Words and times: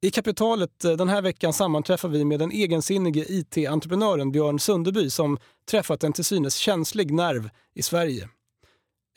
I 0.00 0.10
kapitalet 0.10 0.84
eh, 0.84 0.92
den 0.92 1.08
här 1.08 1.22
veckan 1.22 1.52
sammanträffar 1.52 2.08
vi 2.08 2.24
med 2.24 2.38
den 2.38 2.52
egensinnige 2.52 3.24
IT-entreprenören 3.28 4.32
Björn 4.32 4.58
Sunderby 4.58 5.10
som 5.10 5.38
träffat 5.70 6.04
en 6.04 6.12
till 6.12 6.24
synes 6.24 6.54
känslig 6.56 7.14
nerv 7.14 7.50
i 7.74 7.82
Sverige. 7.82 8.28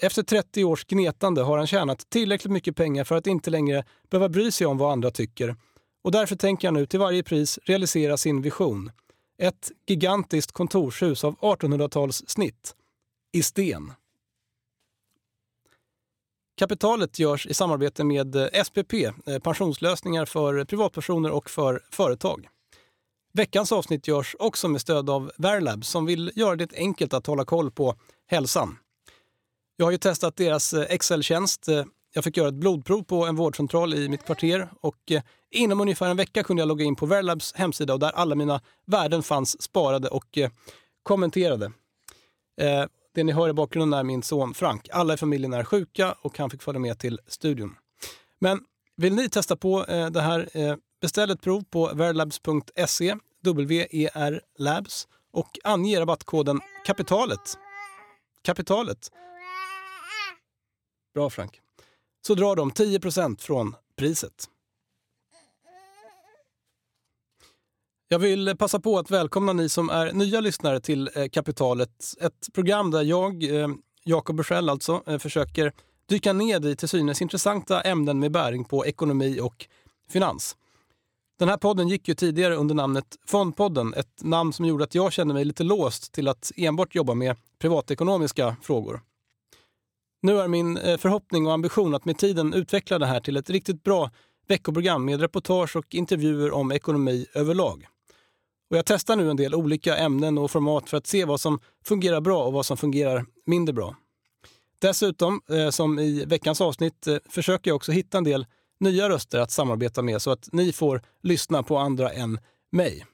Efter 0.02 0.24
30 0.24 0.64
års 0.64 0.86
gnetande 0.86 1.42
har 1.42 1.58
han 1.58 1.68
tjänat 1.68 2.10
tillräckligt 2.10 2.52
mycket 2.52 2.76
pengar 2.76 3.04
för 3.04 3.16
att 3.16 3.28
inte 3.28 3.50
längre 3.50 3.84
behöva 4.10 4.30
bry 4.30 4.52
sig 4.52 4.68
om 4.68 4.78
vad 4.78 4.92
andra 4.92 5.12
tycker. 5.12 5.56
Och 6.04 6.12
därför 6.12 6.36
tänker 6.36 6.68
han 6.68 6.76
nu 6.76 6.86
till 6.86 7.00
varje 7.00 7.24
pris 7.24 7.60
realisera 7.64 8.18
sin 8.18 8.42
vision. 8.42 8.92
Ett 9.42 9.72
gigantiskt 9.88 10.52
kontorshus 10.52 11.24
av 11.24 11.36
1800-tals 11.36 12.24
snitt. 12.28 12.76
I 13.32 13.44
sten. 13.44 13.94
Kapitalet 16.60 17.20
görs 17.20 17.46
i 17.46 17.54
samarbete 17.54 18.04
med 18.04 18.36
eh, 18.36 18.64
SPP, 18.64 18.94
eh, 18.94 19.40
pensionslösningar 19.44 20.26
för 20.26 20.66
privatpersoner 20.66 21.32
och 21.32 21.50
för 21.50 21.84
företag. 21.92 22.48
Veckans 23.34 23.72
avsnitt 23.72 24.08
görs 24.08 24.36
också 24.40 24.68
med 24.68 24.82
stöd 24.82 25.10
av 25.10 25.32
Verlab 25.38 25.86
som 25.86 26.06
vill 26.06 26.32
göra 26.36 26.56
det 26.56 26.74
enkelt 26.74 27.14
att 27.14 27.28
hålla 27.28 27.46
koll 27.46 27.72
på 27.72 27.96
hälsan. 28.28 28.78
Jag 29.76 29.86
har 29.86 29.92
ju 29.92 29.98
testat 29.98 30.36
deras 30.36 30.74
eh, 30.74 30.86
Excel-tjänst. 30.90 31.66
Jag 32.14 32.24
fick 32.24 32.38
göra 32.38 32.48
ett 32.48 32.54
blodprov 32.54 33.04
på 33.04 33.26
en 33.26 33.36
vårdcentral 33.36 33.94
i 33.94 34.10
mitt 34.10 34.26
kvarter 34.26 34.70
och 34.82 35.12
inom 35.52 35.82
ungefär 35.82 36.10
en 36.10 36.18
vecka 36.18 36.44
kunde 36.44 36.62
jag 36.62 36.68
logga 36.68 36.86
in 36.86 36.96
på 36.96 37.06
Verlabs 37.06 37.54
hemsida 37.54 37.94
och 37.94 38.00
där 38.00 38.12
alla 38.12 38.36
mina 38.36 38.62
värden 38.86 39.24
fanns 39.24 39.62
sparade 39.62 40.08
och 40.08 40.38
kommenterade. 41.04 41.72
Det 43.14 43.24
ni 43.24 43.32
hör 43.32 43.50
i 43.50 43.54
bakgrunden 43.54 44.00
är 44.00 44.04
min 44.04 44.24
son 44.24 44.54
Frank. 44.54 44.90
Alla 44.92 45.14
i 45.14 45.18
familjen 45.18 45.54
är 45.54 45.64
sjuka 45.64 46.16
och 46.22 46.38
han 46.38 46.50
fick 46.50 46.62
följa 46.62 46.80
med 46.80 47.00
till 47.00 47.20
studion. 47.28 47.76
Men 48.40 48.60
vill 48.96 49.16
ni 49.16 49.30
testa 49.30 49.56
på 49.56 49.86
eh, 49.86 50.10
det 50.10 50.22
här, 50.22 50.50
eh, 50.54 50.76
beställ 51.02 51.30
ett 51.32 51.42
prov 51.42 51.64
på 51.64 51.94
verlabs.se, 51.94 53.16
WER 53.44 54.42
Labs 54.58 55.08
och 55.32 55.60
ange 55.64 56.00
rabattkoden 56.00 56.62
kapitalet. 56.86 57.58
Kapitalet. 58.42 59.12
Bra 61.14 61.30
Frank. 61.30 61.62
Så 62.28 62.36
drar 62.36 62.56
de 62.56 62.72
10% 62.72 63.42
från 63.42 63.76
priset. 63.96 64.50
Jag 68.12 68.20
vill 68.20 68.56
passa 68.58 68.80
på 68.80 68.98
att 68.98 69.12
välkomna 69.12 69.54
ni 69.54 69.70
som 69.70 69.90
är 69.90 70.12
nya 70.14 70.42
lyssnare 70.42 70.80
till 70.80 71.10
eh, 71.16 71.28
Kapitalet. 71.28 71.90
Ett 72.22 72.54
program 72.54 72.92
där 72.92 73.02
jag, 73.02 73.44
eh, 73.44 73.68
Jakob 74.04 74.36
Bursell 74.36 74.70
alltså, 74.70 75.04
eh, 75.08 75.18
försöker 75.18 75.74
dyka 76.06 76.34
ned 76.34 76.66
i 76.66 76.76
till 76.76 76.90
synes 76.90 77.22
intressanta 77.22 77.82
ämnen 77.82 78.20
med 78.20 78.32
bäring 78.32 78.66
på 78.66 78.86
ekonomi 78.86 79.40
och 79.42 79.68
finans. 80.10 80.58
Den 81.40 81.50
här 81.50 81.58
podden 81.58 81.88
gick 81.88 82.08
ju 82.08 82.14
tidigare 82.14 82.56
under 82.56 82.76
namnet 82.76 83.06
Fondpodden, 83.28 83.94
ett 83.94 84.24
namn 84.24 84.54
som 84.54 84.66
gjorde 84.66 84.84
att 84.84 84.96
jag 84.96 85.14
kände 85.14 85.34
mig 85.34 85.46
lite 85.46 85.64
låst 85.64 86.12
till 86.12 86.28
att 86.28 86.52
enbart 86.56 86.96
jobba 86.96 87.14
med 87.14 87.36
privatekonomiska 87.60 88.56
frågor. 88.62 89.02
Nu 90.22 90.40
är 90.40 90.48
min 90.48 90.76
förhoppning 90.76 91.48
och 91.48 91.54
ambition 91.54 91.96
att 91.96 92.06
med 92.06 92.18
tiden 92.18 92.54
utveckla 92.54 93.00
det 93.00 93.06
här 93.06 93.20
till 93.20 93.38
ett 93.38 93.50
riktigt 93.50 93.84
bra 93.84 94.12
veckoprogram 94.48 95.06
med 95.06 95.22
reportage 95.22 95.76
och 95.76 95.96
intervjuer 95.96 96.52
om 96.52 96.72
ekonomi 96.72 97.26
överlag. 97.34 97.88
Och 98.70 98.78
jag 98.78 98.86
testar 98.86 99.16
nu 99.16 99.30
en 99.30 99.38
del 99.38 99.56
olika 99.56 99.98
ämnen 99.98 100.38
och 100.38 100.52
format 100.52 100.90
för 100.90 100.98
att 100.98 101.08
se 101.08 101.26
vad 101.26 101.42
som 101.42 101.60
fungerar 101.86 102.22
bra 102.22 102.44
och 102.44 102.54
vad 102.54 102.66
som 102.66 102.78
fungerar 102.78 103.26
mindre 103.46 103.74
bra. 103.74 103.96
Dessutom, 104.80 105.42
eh, 105.50 105.70
som 105.70 106.00
i 106.00 106.26
veckans 106.26 106.62
avsnitt, 106.62 107.08
eh, 107.08 107.18
försöker 107.30 107.72
jag 107.72 107.76
också 107.76 107.92
hitta 107.92 108.18
en 108.18 108.24
del 108.24 108.46
nya 108.80 109.10
röster 109.10 109.40
att 109.40 109.52
samarbeta 109.52 110.02
med 110.02 110.22
så 110.22 110.32
att 110.32 110.50
ni 110.52 110.72
får 110.72 111.02
lyssna 111.24 111.64
på 111.64 111.78
andra 111.78 112.12
än 112.12 112.40
mig. 112.72 113.06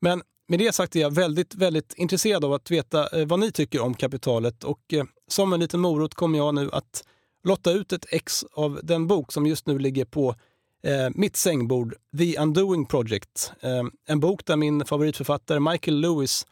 Men 0.00 0.22
med 0.48 0.58
det 0.58 0.72
sagt 0.72 0.96
är 0.96 1.00
jag 1.00 1.14
väldigt, 1.14 1.54
väldigt 1.54 1.94
intresserad 1.96 2.44
av 2.44 2.52
att 2.52 2.70
veta 2.70 3.20
eh, 3.20 3.26
vad 3.26 3.40
ni 3.40 3.52
tycker 3.52 3.80
om 3.80 3.94
kapitalet 3.94 4.64
och 4.64 4.94
som 5.28 5.52
en 5.52 5.60
liten 5.60 5.80
morot 5.80 6.14
kommer 6.14 6.38
jag 6.38 6.54
nu 6.54 6.70
att 6.72 7.04
lotta 7.44 7.72
ut 7.72 7.92
ett 7.92 8.06
ex 8.10 8.44
av 8.52 8.80
den 8.82 9.06
bok 9.06 9.32
som 9.32 9.46
just 9.46 9.66
nu 9.66 9.78
ligger 9.78 10.04
på 10.04 10.34
eh, 10.84 11.10
mitt 11.14 11.36
sängbord, 11.36 11.94
The 12.18 12.38
Undoing 12.38 12.86
Project. 12.86 13.52
Eh, 13.60 13.84
en 14.06 14.20
bok 14.20 14.44
där 14.44 14.56
min 14.56 14.84
favoritförfattare 14.84 15.60
Michael 15.60 16.00
Lewis 16.00 16.46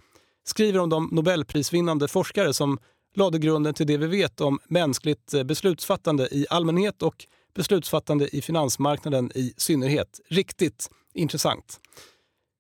skriver 0.45 0.79
om 0.79 0.89
de 0.89 1.09
Nobelprisvinnande 1.13 2.09
forskare 2.09 2.55
som 2.55 2.79
lade 3.15 3.39
grunden 3.39 3.75
till 3.75 3.87
det 3.87 3.97
vi 3.97 4.07
vet 4.07 4.41
om 4.41 4.59
mänskligt 4.69 5.35
eh, 5.35 5.43
beslutsfattande 5.43 6.29
i 6.35 6.47
allmänhet 6.51 7.03
och 7.03 7.27
beslutsfattande 7.55 8.37
i 8.37 8.43
finansmarknaden 8.43 9.31
i 9.35 9.55
synnerhet. 9.57 10.21
Riktigt 10.29 10.91
intressant. 11.15 11.81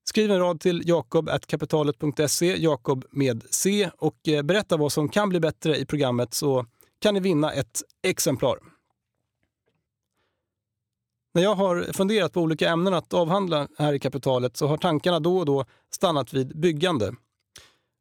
Skriv 0.04 0.30
en 0.30 0.38
rad 0.38 0.60
till 0.60 0.82
jakob.kapitalet.se, 0.84 2.56
Jakob 2.56 3.04
med 3.10 3.44
C 3.50 3.90
och 3.98 4.28
eh, 4.28 4.42
berätta 4.42 4.76
vad 4.76 4.92
som 4.92 5.08
kan 5.08 5.28
bli 5.28 5.40
bättre 5.40 5.76
i 5.76 5.86
programmet 5.86 6.34
så 6.34 6.66
kan 7.00 7.14
ni 7.14 7.20
vinna 7.20 7.52
ett 7.52 7.82
exemplar. 8.02 8.71
När 11.34 11.42
jag 11.42 11.54
har 11.54 11.92
funderat 11.92 12.32
på 12.32 12.40
olika 12.40 12.68
ämnen 12.68 12.94
att 12.94 13.14
avhandla 13.14 13.68
här 13.78 13.92
i 13.92 13.98
kapitalet 13.98 14.56
så 14.56 14.66
har 14.66 14.76
tankarna 14.76 15.20
då 15.20 15.38
och 15.38 15.46
då 15.46 15.64
stannat 15.90 16.32
vid 16.32 16.60
byggande. 16.60 17.14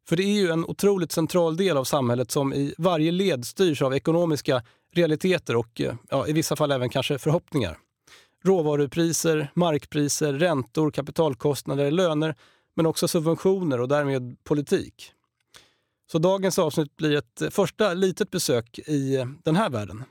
För 0.08 0.16
det 0.16 0.22
är 0.22 0.40
ju 0.40 0.50
en 0.50 0.64
otroligt 0.64 1.12
central 1.12 1.56
del 1.56 1.76
av 1.76 1.84
samhället 1.84 2.30
som 2.30 2.52
i 2.52 2.74
varje 2.78 3.12
led 3.12 3.44
styrs 3.44 3.82
av 3.82 3.94
ekonomiska 3.94 4.62
realiteter 4.94 5.56
och 5.56 5.80
eh, 5.80 5.94
ja, 6.10 6.26
i 6.26 6.32
vissa 6.32 6.56
fall 6.56 6.72
även 6.72 6.88
kanske 6.88 7.18
förhoppningar. 7.18 7.78
Råvarupriser, 8.44 9.50
markpriser, 9.54 10.32
räntor, 10.32 10.90
kapitalkostnader, 10.90 11.90
löner 11.90 12.34
men 12.74 12.86
också 12.86 13.08
subventioner 13.08 13.80
och 13.80 13.88
därmed 13.88 14.44
politik. 14.44 15.12
Så 16.12 16.18
dagens 16.18 16.58
avsnitt 16.58 16.96
blir 16.96 17.16
ett 17.16 17.42
första 17.50 17.94
litet 17.94 18.30
besök 18.30 18.78
i 18.78 19.26
den 19.44 19.56
här 19.56 19.70
världen. 19.70 20.04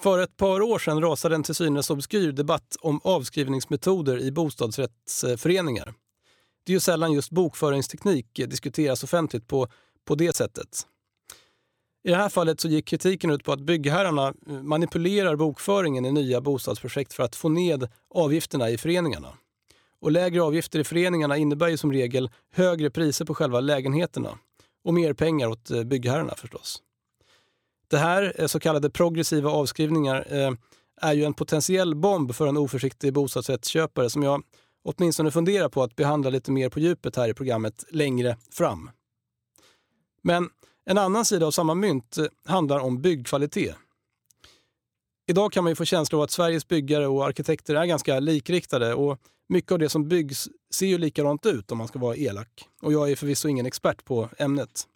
För 0.00 0.18
ett 0.18 0.36
par 0.36 0.62
år 0.62 0.78
sedan 0.78 1.00
rasade 1.00 1.34
en 1.34 1.42
till 1.42 1.54
synes 1.54 1.90
obskyr 1.90 2.32
debatt 2.32 2.76
om 2.80 3.00
avskrivningsmetoder 3.04 4.20
i 4.20 4.32
bostadsrättsföreningar. 4.32 5.94
Det 6.64 6.72
är 6.72 6.74
ju 6.74 6.80
sällan 6.80 7.12
just 7.12 7.30
bokföringsteknik 7.30 8.26
diskuteras 8.34 9.04
offentligt 9.04 9.48
på, 9.48 9.68
på 10.04 10.14
det 10.14 10.36
sättet. 10.36 10.86
I 12.04 12.10
det 12.10 12.16
här 12.16 12.28
fallet 12.28 12.60
så 12.60 12.68
gick 12.68 12.86
kritiken 12.86 13.30
ut 13.30 13.44
på 13.44 13.52
att 13.52 13.60
byggherrarna 13.60 14.34
eh, 14.48 14.62
manipulerar 14.62 15.36
bokföringen 15.36 16.04
i 16.04 16.12
nya 16.12 16.40
bostadsprojekt 16.40 17.12
för 17.12 17.22
att 17.22 17.36
få 17.36 17.48
ned 17.48 17.88
avgifterna 18.14 18.70
i 18.70 18.78
föreningarna. 18.78 19.32
Och 20.00 20.12
lägre 20.12 20.42
avgifter 20.42 20.78
i 20.78 20.84
föreningarna 20.84 21.36
innebär 21.36 21.68
ju 21.68 21.76
som 21.76 21.92
regel 21.92 22.30
högre 22.52 22.90
priser 22.90 23.24
på 23.24 23.34
själva 23.34 23.60
lägenheterna 23.60 24.38
och 24.84 24.94
mer 24.94 25.12
pengar 25.12 25.48
åt 25.48 25.70
eh, 25.70 25.84
byggherrarna 25.84 26.34
förstås. 26.36 26.82
Det 27.88 27.98
här, 27.98 28.32
eh, 28.38 28.46
så 28.46 28.60
kallade 28.60 28.90
progressiva 28.90 29.50
avskrivningar, 29.50 30.26
eh, 30.30 30.52
är 31.00 31.12
ju 31.12 31.24
en 31.24 31.34
potentiell 31.34 31.94
bomb 31.94 32.34
för 32.34 32.46
en 32.46 32.56
oförsiktig 32.56 33.12
bostadsrättsköpare 33.12 34.10
som 34.10 34.22
jag 34.22 34.42
åtminstone 34.84 35.30
funderar 35.30 35.68
på 35.68 35.82
att 35.82 35.96
behandla 35.96 36.30
lite 36.30 36.50
mer 36.50 36.68
på 36.68 36.80
djupet 36.80 37.16
här 37.16 37.28
i 37.28 37.34
programmet 37.34 37.84
längre 37.90 38.36
fram. 38.50 38.90
Men 40.22 40.50
en 40.86 40.98
annan 40.98 41.24
sida 41.24 41.46
av 41.46 41.50
samma 41.50 41.74
mynt 41.74 42.18
eh, 42.18 42.26
handlar 42.44 42.78
om 42.78 43.02
byggkvalitet. 43.02 43.76
Idag 45.26 45.52
kan 45.52 45.64
man 45.64 45.70
ju 45.70 45.74
få 45.74 45.84
känslan 45.84 46.18
av 46.18 46.24
att 46.24 46.30
Sveriges 46.30 46.68
byggare 46.68 47.06
och 47.06 47.26
arkitekter 47.26 47.74
är 47.74 47.86
ganska 47.86 48.20
likriktade 48.20 48.94
och 48.94 49.18
mycket 49.48 49.72
av 49.72 49.78
det 49.78 49.88
som 49.88 50.08
byggs 50.08 50.48
ser 50.70 50.86
ju 50.86 50.98
likadant 50.98 51.46
ut 51.46 51.72
om 51.72 51.78
man 51.78 51.88
ska 51.88 51.98
vara 51.98 52.16
elak. 52.16 52.68
Och 52.82 52.92
jag 52.92 53.10
är 53.10 53.16
förvisso 53.16 53.48
ingen 53.48 53.66
expert 53.66 54.04
på 54.04 54.28
ämnet. 54.38 54.87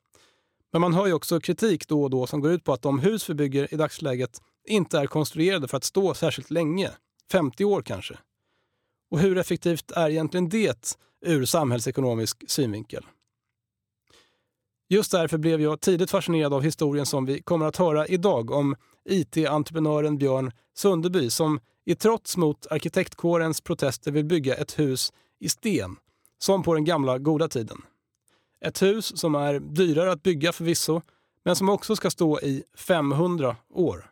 Men 0.72 0.80
man 0.80 0.94
hör 0.94 1.06
ju 1.06 1.12
också 1.12 1.40
kritik 1.40 1.88
då 1.88 2.02
och 2.02 2.10
då 2.10 2.26
som 2.26 2.40
går 2.40 2.52
ut 2.52 2.64
på 2.64 2.72
att 2.72 2.82
de 2.82 2.98
hus 2.98 3.30
vi 3.30 3.34
bygger 3.34 3.74
i 3.74 3.76
dagsläget 3.76 4.40
inte 4.68 4.98
är 4.98 5.06
konstruerade 5.06 5.68
för 5.68 5.76
att 5.76 5.84
stå 5.84 6.14
särskilt 6.14 6.50
länge, 6.50 6.90
50 7.32 7.64
år 7.64 7.82
kanske. 7.82 8.18
Och 9.10 9.18
hur 9.18 9.38
effektivt 9.38 9.90
är 9.90 10.10
egentligen 10.10 10.48
det 10.48 10.96
ur 11.26 11.44
samhällsekonomisk 11.44 12.44
synvinkel? 12.50 13.04
Just 14.88 15.12
därför 15.12 15.38
blev 15.38 15.60
jag 15.60 15.80
tidigt 15.80 16.10
fascinerad 16.10 16.54
av 16.54 16.62
historien 16.62 17.06
som 17.06 17.26
vi 17.26 17.42
kommer 17.42 17.66
att 17.66 17.76
höra 17.76 18.06
idag 18.06 18.50
om 18.50 18.76
IT-entreprenören 19.04 20.18
Björn 20.18 20.52
Sunderby 20.74 21.30
som 21.30 21.60
i 21.84 21.94
trots 21.94 22.36
mot 22.36 22.66
arkitektkårens 22.66 23.60
protester 23.60 24.10
vill 24.10 24.24
bygga 24.24 24.54
ett 24.54 24.78
hus 24.78 25.12
i 25.40 25.48
sten, 25.48 25.96
som 26.38 26.62
på 26.62 26.74
den 26.74 26.84
gamla 26.84 27.18
goda 27.18 27.48
tiden. 27.48 27.82
Ett 28.64 28.82
hus 28.82 29.18
som 29.18 29.34
är 29.34 29.60
dyrare 29.60 30.12
att 30.12 30.22
bygga 30.22 30.52
förvisso, 30.52 31.00
men 31.44 31.56
som 31.56 31.68
också 31.68 31.96
ska 31.96 32.10
stå 32.10 32.40
i 32.40 32.64
500 32.76 33.56
år. 33.70 34.10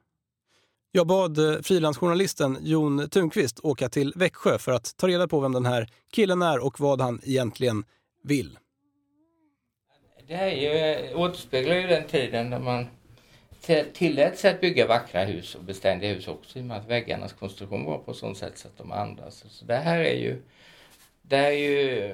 Jag 0.93 1.07
bad 1.07 1.39
eh, 1.39 1.63
frilansjournalisten 1.63 2.59
Jon 2.61 3.09
Tunqvist 3.09 3.61
åka 3.63 3.89
till 3.89 4.13
Växjö 4.17 4.59
för 4.59 4.73
att 4.73 4.97
ta 4.97 5.09
reda 5.09 5.29
på 5.29 5.41
vem 5.41 5.53
den 5.53 5.67
här 5.67 5.89
killen 6.13 6.43
är 6.43 6.59
och 6.59 6.81
vad 6.81 7.01
han 7.01 7.21
egentligen 7.25 7.85
vill. 8.23 8.59
Det 10.27 10.37
här 10.37 10.49
ju, 10.49 10.69
eh, 10.69 11.21
återspeglar 11.21 11.75
ju 11.75 11.87
den 11.87 12.07
tiden 12.07 12.51
när 12.51 12.59
man 12.59 12.87
tillät 13.93 14.39
sig 14.39 14.51
att 14.51 14.61
bygga 14.61 14.87
vackra 14.87 15.25
hus 15.25 15.55
och 15.55 15.65
beständiga 15.65 16.15
hus 16.15 16.29
också 16.29 16.59
i 16.59 16.63
och 16.63 16.67
med 16.67 16.77
att 16.77 16.89
väggarnas 16.89 17.33
konstruktion 17.33 17.85
var 17.85 17.99
på 17.99 18.15
sånt 18.15 18.39
sätt 18.39 18.59
så 18.59 18.69
att 18.69 18.79
de 18.79 18.93
andas. 18.93 19.45
Så 19.49 19.65
det 19.65 19.77
här 19.77 19.99
är 19.99 20.19
ju, 20.19 20.43
det 21.23 21.37
är 21.37 21.53
ju 21.53 22.11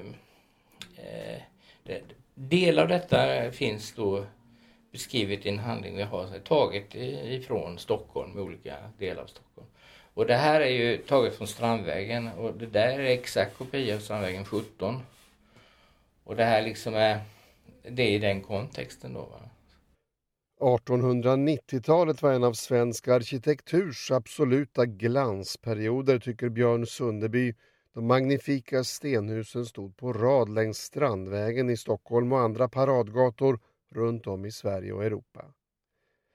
eh, 0.97 1.43
det, 1.83 2.03
del 2.37 2.79
av 2.79 2.89
detta 2.89 3.51
finns 3.51 3.93
då 3.93 4.27
beskrivet 4.93 5.47
i 5.47 5.49
en 5.49 5.59
handling 5.59 5.97
vi 5.97 6.03
har 6.03 6.39
tagit 6.39 6.95
ifrån 6.95 7.79
Stockholm, 7.79 8.39
olika 8.39 8.77
delar 8.99 9.23
av 9.23 9.27
Stockholm. 9.27 9.69
Och 10.15 10.27
det 10.27 10.35
här 10.35 10.61
är 10.61 10.71
ju 10.71 10.97
taget 10.99 11.37
från 11.37 11.47
Strandvägen 11.47 12.29
och 12.29 12.55
det 12.55 12.67
där 12.67 12.99
är 12.99 13.05
exakt 13.05 13.59
kopia 13.59 13.95
av 13.95 14.01
Strandvägen 14.01 14.45
17. 14.45 15.01
Och 16.25 16.37
det 16.37 16.45
här 16.45 16.63
liksom 16.63 16.95
är, 16.95 17.21
det 17.83 18.03
är 18.03 18.11
i 18.11 18.19
den 18.19 18.41
kontexten 18.41 19.13
då. 19.13 19.21
Va? 19.21 19.41
1890-talet 20.61 22.23
var 22.23 22.33
en 22.33 22.45
av 22.45 22.53
svensk 22.53 23.09
arkitekturs 23.09 24.11
absoluta 24.11 24.87
glansperioder 24.87 26.19
tycker 26.19 26.49
Björn 26.49 26.87
Sundeby 26.87 27.55
de 27.97 28.07
magnifika 28.07 28.85
stenhusen 28.85 29.67
stod 29.67 29.97
på 29.97 30.13
rad 30.13 30.49
längs 30.49 30.79
Strandvägen 30.79 31.71
i 31.71 31.77
Stockholm 31.77 32.33
och 32.33 32.41
andra 32.41 32.69
paradgator 32.69 33.59
runt 33.91 34.27
om 34.27 34.45
i 34.45 34.51
Sverige 34.51 34.93
och 34.93 35.05
Europa. 35.05 35.45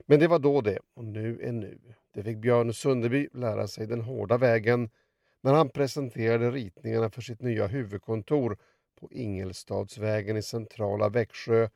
Men 0.05 0.19
det 0.19 0.27
var 0.27 0.39
då 0.39 0.61
det, 0.61 0.79
och 0.93 1.03
nu 1.03 1.39
är 1.41 1.51
nu. 1.51 1.79
Det 2.13 2.23
fick 2.23 2.37
Björn 2.37 2.73
Sunderby 2.73 3.29
lära 3.33 3.67
sig 3.67 3.87
den 3.87 4.01
hårda 4.01 4.37
vägen 4.37 4.89
när 5.41 5.53
han 5.53 5.69
presenterade 5.69 6.51
ritningarna 6.51 7.09
för 7.09 7.21
sitt 7.21 7.41
nya 7.41 7.67
huvudkontor 7.67 8.57
på 8.99 9.11
Ingelstadsvägen 9.11 10.37
i 10.37 10.41
centrala 10.41 11.09
Växjö. 11.09 11.69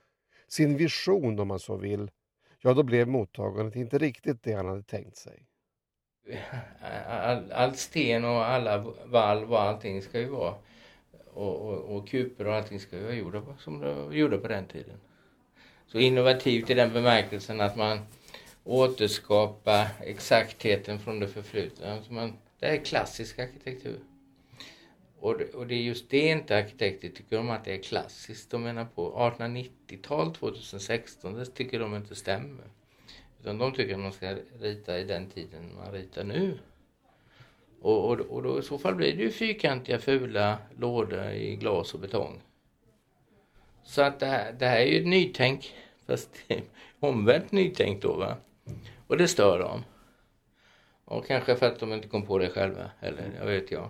Sin 0.47 0.77
vision 0.77 1.39
om 1.39 1.47
man 1.47 1.59
så 1.59 1.77
vill. 1.77 2.11
Ja, 2.59 2.73
då 2.73 2.83
blev 2.83 3.07
mottagandet 3.07 3.75
inte 3.75 3.97
riktigt 3.97 4.43
det 4.43 4.53
han 4.53 4.67
hade 4.67 4.83
tänkt 4.83 5.17
sig. 5.17 5.47
All, 7.07 7.51
all 7.51 7.75
sten 7.75 8.25
och 8.25 8.45
alla 8.45 8.85
valv 9.05 9.51
och 9.51 9.61
allting 9.61 10.01
ska 10.01 10.19
ju 10.19 10.27
vara 10.27 10.55
och, 11.33 11.55
och, 11.55 11.95
och 11.95 12.07
kuper 12.07 12.47
och 12.47 12.53
allting 12.53 12.79
ska 12.79 12.95
ju 12.95 13.03
vara 13.03 13.13
gjorda 13.13 13.43
som 13.59 13.79
de 13.79 14.17
gjorde 14.17 14.37
på 14.37 14.47
den 14.47 14.65
tiden. 14.65 14.97
Så 15.87 15.99
innovativt 15.99 16.69
i 16.69 16.73
den 16.73 16.93
bemärkelsen 16.93 17.61
att 17.61 17.75
man 17.77 17.99
återskapar 18.63 19.87
exaktheten 20.01 20.99
från 20.99 21.19
det 21.19 21.27
förflutna. 21.27 21.93
Alltså 21.93 22.13
man, 22.13 22.33
det 22.59 22.65
är 22.65 22.85
klassisk 22.85 23.39
arkitektur. 23.39 23.99
Och 25.19 25.37
det, 25.37 25.53
och 25.53 25.67
det 25.67 25.75
är 25.75 25.81
just 25.81 26.09
det 26.09 26.27
inte 26.27 26.57
arkitekter 26.57 27.09
tycker 27.09 27.39
om 27.39 27.49
att 27.49 27.65
det 27.65 27.73
är 27.73 27.83
klassiskt. 27.83 28.51
De 28.51 28.63
menar 28.63 28.85
på 28.85 29.33
1890-tal, 29.37 30.35
2016, 30.35 31.33
det 31.33 31.45
tycker 31.45 31.79
de 31.79 31.95
inte 31.95 32.15
stämmer. 32.15 32.65
Utan 33.45 33.57
de 33.57 33.73
tycker 33.73 33.93
att 33.93 33.99
man 33.99 34.11
ska 34.11 34.35
rita 34.59 34.99
i 34.99 35.03
den 35.03 35.29
tiden 35.29 35.75
man 35.75 35.91
ritar 35.91 36.23
nu. 36.23 36.57
Och, 37.81 38.09
och, 38.09 38.19
och 38.19 38.43
då, 38.43 38.59
i 38.59 38.61
så 38.61 38.77
fall 38.77 38.95
blir 38.95 39.15
det 39.15 39.23
ju 39.23 39.31
fyrkantiga 39.31 39.99
fula 39.99 40.57
lådor 40.79 41.29
i 41.29 41.55
glas 41.55 41.93
och 41.93 41.99
betong. 41.99 42.41
Så 43.83 44.01
att 44.01 44.19
det 44.19 44.25
här, 44.25 44.53
det 44.59 44.65
här 44.65 44.79
är 44.79 44.85
ju 44.85 44.99
ett 44.99 45.07
nytänk, 45.07 45.73
fast 46.07 46.29
omvänt 46.99 47.51
nytänk 47.51 48.01
då 48.01 48.13
va. 48.13 48.37
Och 49.07 49.17
det 49.17 49.27
stör 49.27 49.59
dem. 49.59 49.83
Och 51.05 51.27
kanske 51.27 51.55
för 51.55 51.65
att 51.65 51.79
de 51.79 51.93
inte 51.93 52.07
kom 52.07 52.25
på 52.25 52.37
det 52.37 52.49
själva, 52.49 52.91
eller 52.99 53.31
jag 53.39 53.45
vet 53.45 53.71
jag. 53.71 53.89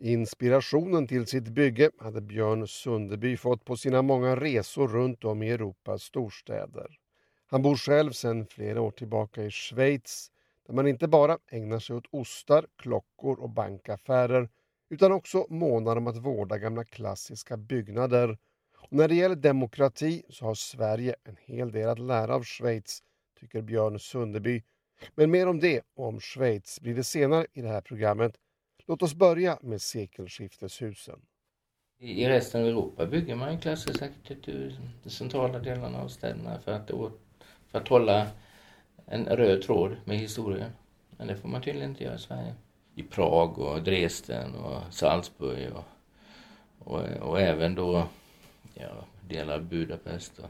Inspirationen 0.00 1.06
till 1.06 1.26
sitt 1.26 1.48
bygge 1.48 1.90
hade 1.98 2.20
Björn 2.20 2.68
Sunderby 2.68 3.36
fått 3.36 3.64
på 3.64 3.76
sina 3.76 4.02
många 4.02 4.36
resor 4.36 4.88
runt 4.88 5.24
om 5.24 5.42
i 5.42 5.50
Europas 5.50 6.02
storstäder. 6.02 7.01
Han 7.52 7.62
bor 7.62 7.76
själv 7.76 8.12
sedan 8.12 8.46
flera 8.46 8.80
år 8.80 8.90
tillbaka 8.90 9.44
i 9.44 9.50
Schweiz 9.50 10.30
där 10.66 10.74
man 10.74 10.88
inte 10.88 11.08
bara 11.08 11.38
ägnar 11.50 11.78
sig 11.78 11.96
åt 11.96 12.06
ostar, 12.10 12.66
klockor 12.76 13.40
och 13.40 13.50
bankaffärer 13.50 14.48
utan 14.90 15.12
också 15.12 15.46
månar 15.48 15.96
om 15.96 16.06
att 16.06 16.16
vårda 16.16 16.58
gamla 16.58 16.84
klassiska 16.84 17.56
byggnader. 17.56 18.38
Och 18.76 18.92
när 18.92 19.08
det 19.08 19.14
gäller 19.14 19.36
demokrati 19.36 20.22
så 20.28 20.44
har 20.44 20.54
Sverige 20.54 21.14
en 21.24 21.36
hel 21.44 21.72
del 21.72 21.88
att 21.88 21.98
lära 21.98 22.34
av 22.34 22.42
Schweiz, 22.44 23.02
tycker 23.40 23.62
Björn 23.62 23.98
Sundeby. 23.98 24.62
Men 25.14 25.30
mer 25.30 25.48
om 25.48 25.60
det 25.60 25.82
och 25.94 26.06
om 26.06 26.20
Schweiz 26.20 26.80
blir 26.80 26.94
det 26.94 27.04
senare 27.04 27.46
i 27.52 27.62
det 27.62 27.68
här 27.68 27.80
programmet. 27.80 28.36
Låt 28.86 29.02
oss 29.02 29.14
börja 29.14 29.58
med 29.62 29.82
sekelskifteshusen. 29.82 31.20
I 31.98 32.28
resten 32.28 32.62
av 32.62 32.68
Europa 32.68 33.06
bygger 33.06 33.34
man 33.34 33.58
klassisk 33.58 34.02
arkitektur 34.02 34.70
i 34.70 34.78
de 35.04 35.10
centrala 35.10 35.58
delarna 35.58 36.02
av 36.02 36.08
städerna 36.08 36.60
för 36.60 36.72
att 36.72 36.90
för 37.72 37.78
att 37.78 37.88
hålla 37.88 38.26
en 39.06 39.26
röd 39.26 39.62
tråd 39.62 39.96
med 40.04 40.18
historien. 40.18 40.70
Men 41.16 41.26
det 41.26 41.36
får 41.36 41.48
man 41.48 41.62
tydligen 41.62 41.90
inte 41.90 42.04
göra 42.04 42.14
i 42.14 42.18
Sverige. 42.18 42.54
I 42.94 43.02
Prag 43.02 43.58
och 43.58 43.82
Dresden 43.82 44.54
och 44.54 44.94
Salzburg 44.94 45.68
och, 45.72 45.84
och, 46.78 47.00
och 47.20 47.40
även 47.40 47.74
då 47.74 48.06
ja, 48.74 48.88
delar 49.28 49.54
av 49.54 49.64
Budapest. 49.64 50.38
Och, 50.38 50.48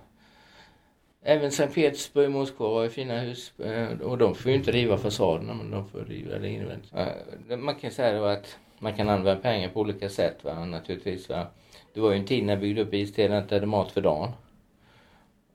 även 1.23 1.53
Sankt 1.53 1.75
Petersburg, 1.75 2.31
Moskva 2.31 2.69
har 2.69 2.89
fina 2.89 3.19
hus 3.19 3.53
eh, 3.59 4.01
och 4.01 4.19
de 4.19 4.35
får 4.35 4.51
ju 4.51 4.57
inte 4.57 4.73
riva 4.73 4.99
fasaderna 4.99 5.55
men 5.55 5.71
de 5.71 5.89
får 5.89 6.01
riva 6.01 6.39
det 6.39 6.49
invändigt. 6.49 6.93
Man 7.59 7.75
kan 7.75 7.91
säga 7.91 8.31
att 8.31 8.59
man 8.79 8.95
kan 8.95 9.09
använda 9.09 9.43
pengar 9.43 9.69
på 9.69 9.81
olika 9.81 10.09
sätt 10.09 10.45
va? 10.45 10.65
naturligtvis. 10.65 11.29
Va? 11.29 11.47
Det 11.95 12.01
var 12.01 12.13
ju 12.13 12.19
en 12.19 12.27
tid 12.27 12.45
när 12.45 12.53
jag 12.53 12.61
byggde 12.61 12.83
upp 12.83 12.95
istället 12.95 13.45
att 13.45 13.51
hade 13.51 13.67
mat 13.67 13.93
för 13.93 14.01
dagen. 14.01 14.31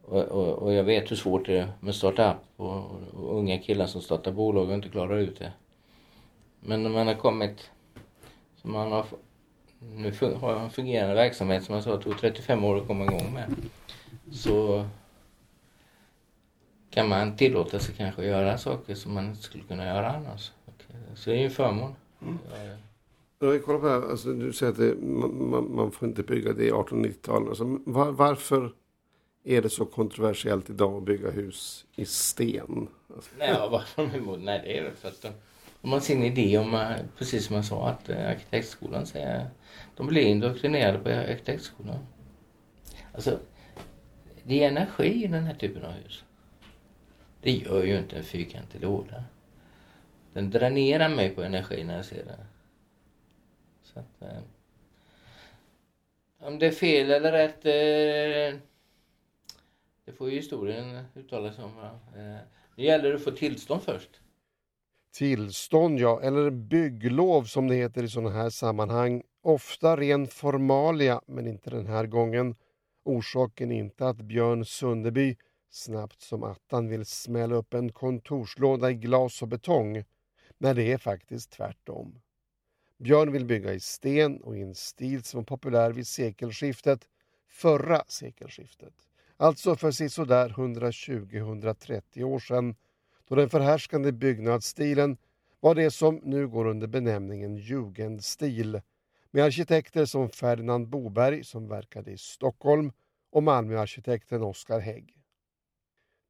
Och, 0.08 0.24
och, 0.24 0.54
och, 0.54 0.74
jag 0.74 0.84
vet 0.84 1.12
hur 1.12 1.16
svårt 1.16 1.46
det 1.46 1.58
är 1.58 1.68
med 1.80 1.96
startup 1.96 2.36
och, 2.56 2.92
och 3.14 3.38
unga 3.38 3.58
killar 3.58 3.86
som 3.86 4.02
startar 4.02 4.32
bolag 4.32 4.68
och 4.68 4.74
inte 4.74 4.90
klarar 4.90 5.18
ut 5.18 5.40
det. 5.40 5.54
Men 6.60 6.84
när 6.84 6.90
man 6.90 7.08
har 7.08 7.14
kommit, 7.14 7.72
så 8.62 8.68
man 8.68 8.92
har, 8.92 9.06
nu 9.80 10.14
har 10.42 10.56
en 10.56 10.70
fungerande 10.70 11.16
verksamhet 11.16 11.64
som 11.64 11.76
jag 11.76 11.84
sa 11.84 11.98
tog 11.98 12.20
35 12.20 12.64
år 12.64 12.78
att 12.78 12.88
komma 12.88 13.04
igång 13.04 13.34
med. 13.34 13.56
Så 14.32 14.86
kan 16.90 17.10
man 17.10 17.36
tillåta 17.36 17.80
sig 17.80 17.96
kanske 17.96 18.22
att 18.22 18.28
göra 18.28 18.58
saker 18.58 18.96
som 18.96 19.14
man 19.14 19.26
inte 19.26 19.42
skulle 19.42 19.64
kunna 19.64 19.86
göra 19.86 20.12
annars. 20.12 20.52
Så 21.16 21.30
det 21.30 21.36
är 21.36 21.40
ju 21.40 21.46
en 21.46 21.52
förmån. 21.52 21.96
Mm. 22.22 22.38
Jag 23.40 23.66
kollar 23.66 23.80
på 23.80 23.86
det 23.86 23.92
här, 23.92 24.10
alltså, 24.10 24.34
du 24.34 24.54
säger 24.54 24.72
att 24.72 24.78
det, 24.78 24.96
man, 25.02 25.76
man, 25.76 25.92
får 25.92 26.08
inte 26.08 26.24
bygga 26.24 26.54
det 26.54 26.66
i 26.66 26.72
1890-talet. 26.72 27.50
Alltså, 27.50 27.80
var, 27.86 28.12
varför 28.12 28.74
är 29.48 29.62
det 29.62 29.70
så 29.70 29.86
kontroversiellt 29.86 30.70
idag 30.70 30.98
att 30.98 31.04
bygga 31.04 31.32
hus 31.32 31.86
i 31.96 32.06
sten? 32.06 32.88
Alltså. 33.16 33.32
Nej, 33.38 33.82
de 33.96 34.16
emot? 34.16 34.40
Nej, 34.40 34.62
det 34.64 34.78
är 34.78 34.84
det 34.84 34.92
för 34.92 35.08
att 35.08 35.22
de, 35.22 35.30
de 35.82 35.92
har 35.92 36.00
sin 36.00 36.24
idé 36.24 36.58
om, 36.58 36.74
eh, 36.74 36.96
precis 37.18 37.46
som 37.46 37.56
jag 37.56 37.66
sa, 37.66 37.90
att 37.90 38.10
eh, 38.10 38.30
arkitektskolan 38.30 39.06
säger, 39.06 39.50
de 39.96 40.08
blir 40.08 40.22
indoktrinerade 40.22 41.00
på 41.00 41.10
arkitektskolan. 41.10 42.00
Alltså, 43.14 43.40
det 44.44 44.64
är 44.64 44.68
energi 44.68 45.24
i 45.24 45.28
den 45.28 45.44
här 45.44 45.56
typen 45.56 45.86
av 45.86 45.92
hus. 45.92 46.24
Det 47.42 47.52
gör 47.52 47.84
ju 47.84 47.98
inte 47.98 48.18
en 48.18 48.24
fyrkantig 48.24 48.82
låda. 48.82 49.24
Den 50.34 50.50
dränerar 50.50 51.10
mig 51.10 51.30
på 51.30 51.44
energi 51.44 51.84
när 51.84 51.96
jag 51.96 52.06
ser 52.06 52.26
den. 52.26 52.46
Så 53.84 54.00
att, 54.00 54.22
eh, 54.22 54.40
om 56.40 56.60
det 56.60 56.68
är 56.68 56.72
fel 56.72 57.12
eller 57.12 57.32
rätt, 57.32 57.66
eh, 57.66 58.60
det 60.08 60.14
får 60.14 60.30
ju 60.30 60.36
historien 60.36 61.04
uttala 61.16 61.54
sig 61.54 61.64
om. 61.64 61.72
Eh, 61.80 62.38
det 62.76 62.84
gäller 62.84 63.14
att 63.14 63.24
få 63.24 63.32
tillstånd 63.32 63.82
först. 63.82 64.10
Tillstånd, 65.12 66.00
ja, 66.00 66.22
eller 66.22 66.50
bygglov 66.50 67.44
som 67.44 67.68
det 67.68 67.76
heter 67.76 68.04
i 68.04 68.10
sådana 68.10 68.30
här 68.30 68.50
sammanhang. 68.50 69.24
Ofta 69.42 69.98
ren 69.98 70.28
formalia, 70.28 71.22
men 71.28 71.48
inte 71.48 71.70
den 71.70 71.88
här 71.88 72.06
gången. 72.06 72.56
Orsaken 73.04 73.72
är 73.72 73.80
inte 73.80 74.08
att 74.08 74.18
Björn 74.18 74.66
Sunderby 74.66 75.38
snabbt 75.70 76.22
som 76.22 76.44
attan 76.44 76.90
vill 76.90 77.06
smälla 77.06 77.56
upp 77.56 77.74
en 77.74 77.92
kontorslåda 77.92 78.92
i 78.92 78.94
glas 78.94 79.42
och 79.42 79.48
betong. 79.48 80.04
Nej, 80.58 80.74
det 80.74 80.92
är 80.92 80.98
faktiskt 80.98 81.52
tvärtom. 81.52 82.20
Björn 82.98 83.32
vill 83.32 83.46
bygga 83.46 83.74
i 83.74 83.80
sten 83.80 84.42
och 84.42 84.58
i 84.58 84.62
en 84.62 84.76
stil 84.76 85.24
som 85.24 85.38
var 85.38 85.46
populär 85.46 85.92
vid 85.92 86.08
sekelskiftet, 86.08 87.08
förra 87.48 88.04
sekelskiftet. 88.08 88.94
Alltså 89.40 89.76
för 89.76 89.92
sisådär 89.92 90.50
120-130 90.50 92.24
år 92.24 92.40
sedan 92.40 92.76
då 93.28 93.36
den 93.36 93.50
förhärskande 93.50 94.12
byggnadsstilen 94.12 95.18
var 95.60 95.76
det 95.76 95.92
som 95.92 96.22
nu 96.24 96.48
går 96.48 96.66
under 96.68 96.88
benämningen 96.88 97.56
jugendstil 97.56 98.82
med 99.32 99.44
arkitekter 99.44 100.06
som 100.06 100.30
Ferdinand 100.30 100.88
Boberg 100.88 101.44
som 101.44 101.68
verkade 101.68 102.12
i 102.12 102.18
Stockholm 102.18 102.92
och 103.32 103.44
Malmöarkitekten 103.44 104.44
Oskar 104.44 104.80
Hägg. 104.80 105.14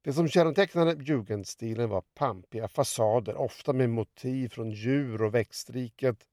Det 0.02 0.12
som 0.12 0.28
kännetecknade 0.28 1.04
jugendstilen 1.04 1.88
var 1.88 2.00
pampiga 2.14 2.68
fasader, 2.68 3.36
ofta 3.36 3.72
med 3.72 3.90
motiv 3.90 4.48
från 4.48 4.70
djur 4.70 5.22
och 5.22 5.34
växtriket. 5.34 6.26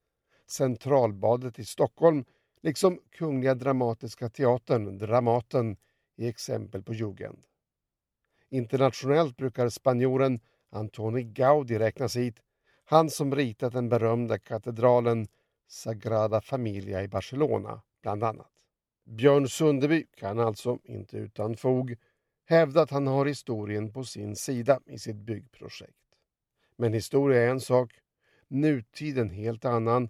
Centralbadet 0.47 1.59
i 1.59 1.65
Stockholm, 1.65 2.25
liksom 2.61 2.99
Kungliga 3.11 3.55
Dramatiska 3.55 4.29
Teatern, 4.29 4.97
Dramaten, 4.97 5.77
är 6.17 6.29
exempel 6.29 6.83
på 6.83 6.93
jugend. 6.93 7.43
Internationellt 8.49 9.37
brukar 9.37 9.69
spanjoren 9.69 10.39
Antoni 10.69 11.23
Gaudi 11.23 11.79
räknas 11.79 12.15
hit, 12.15 12.41
han 12.85 13.09
som 13.09 13.35
ritat 13.35 13.73
den 13.73 13.89
berömda 13.89 14.39
katedralen 14.39 15.27
Sagrada 15.67 16.41
Familia 16.41 17.03
i 17.03 17.07
Barcelona, 17.07 17.81
bland 18.01 18.23
annat. 18.23 18.51
Björn 19.05 19.49
Sundeby 19.49 20.05
kan 20.15 20.39
alltså, 20.39 20.79
inte 20.83 21.17
utan 21.17 21.57
fog, 21.57 21.95
hävda 22.45 22.81
att 22.81 22.91
han 22.91 23.07
har 23.07 23.25
historien 23.25 23.93
på 23.93 24.03
sin 24.03 24.35
sida 24.35 24.79
i 24.85 24.99
sitt 24.99 25.15
byggprojekt. 25.15 25.93
Men 26.77 26.93
historia 26.93 27.41
är 27.41 27.49
en 27.49 27.61
sak, 27.61 27.99
nutid 28.47 29.17
en 29.17 29.29
helt 29.29 29.65
annan 29.65 30.09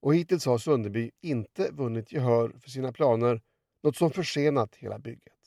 och 0.00 0.14
hittills 0.14 0.46
har 0.46 0.58
Sunderby 0.58 1.10
inte 1.20 1.70
vunnit 1.70 2.12
gehör 2.12 2.52
för 2.60 2.70
sina 2.70 2.92
planer, 2.92 3.42
något 3.82 3.96
som 3.96 4.10
försenat 4.10 4.76
hela 4.76 4.98
bygget. 4.98 5.37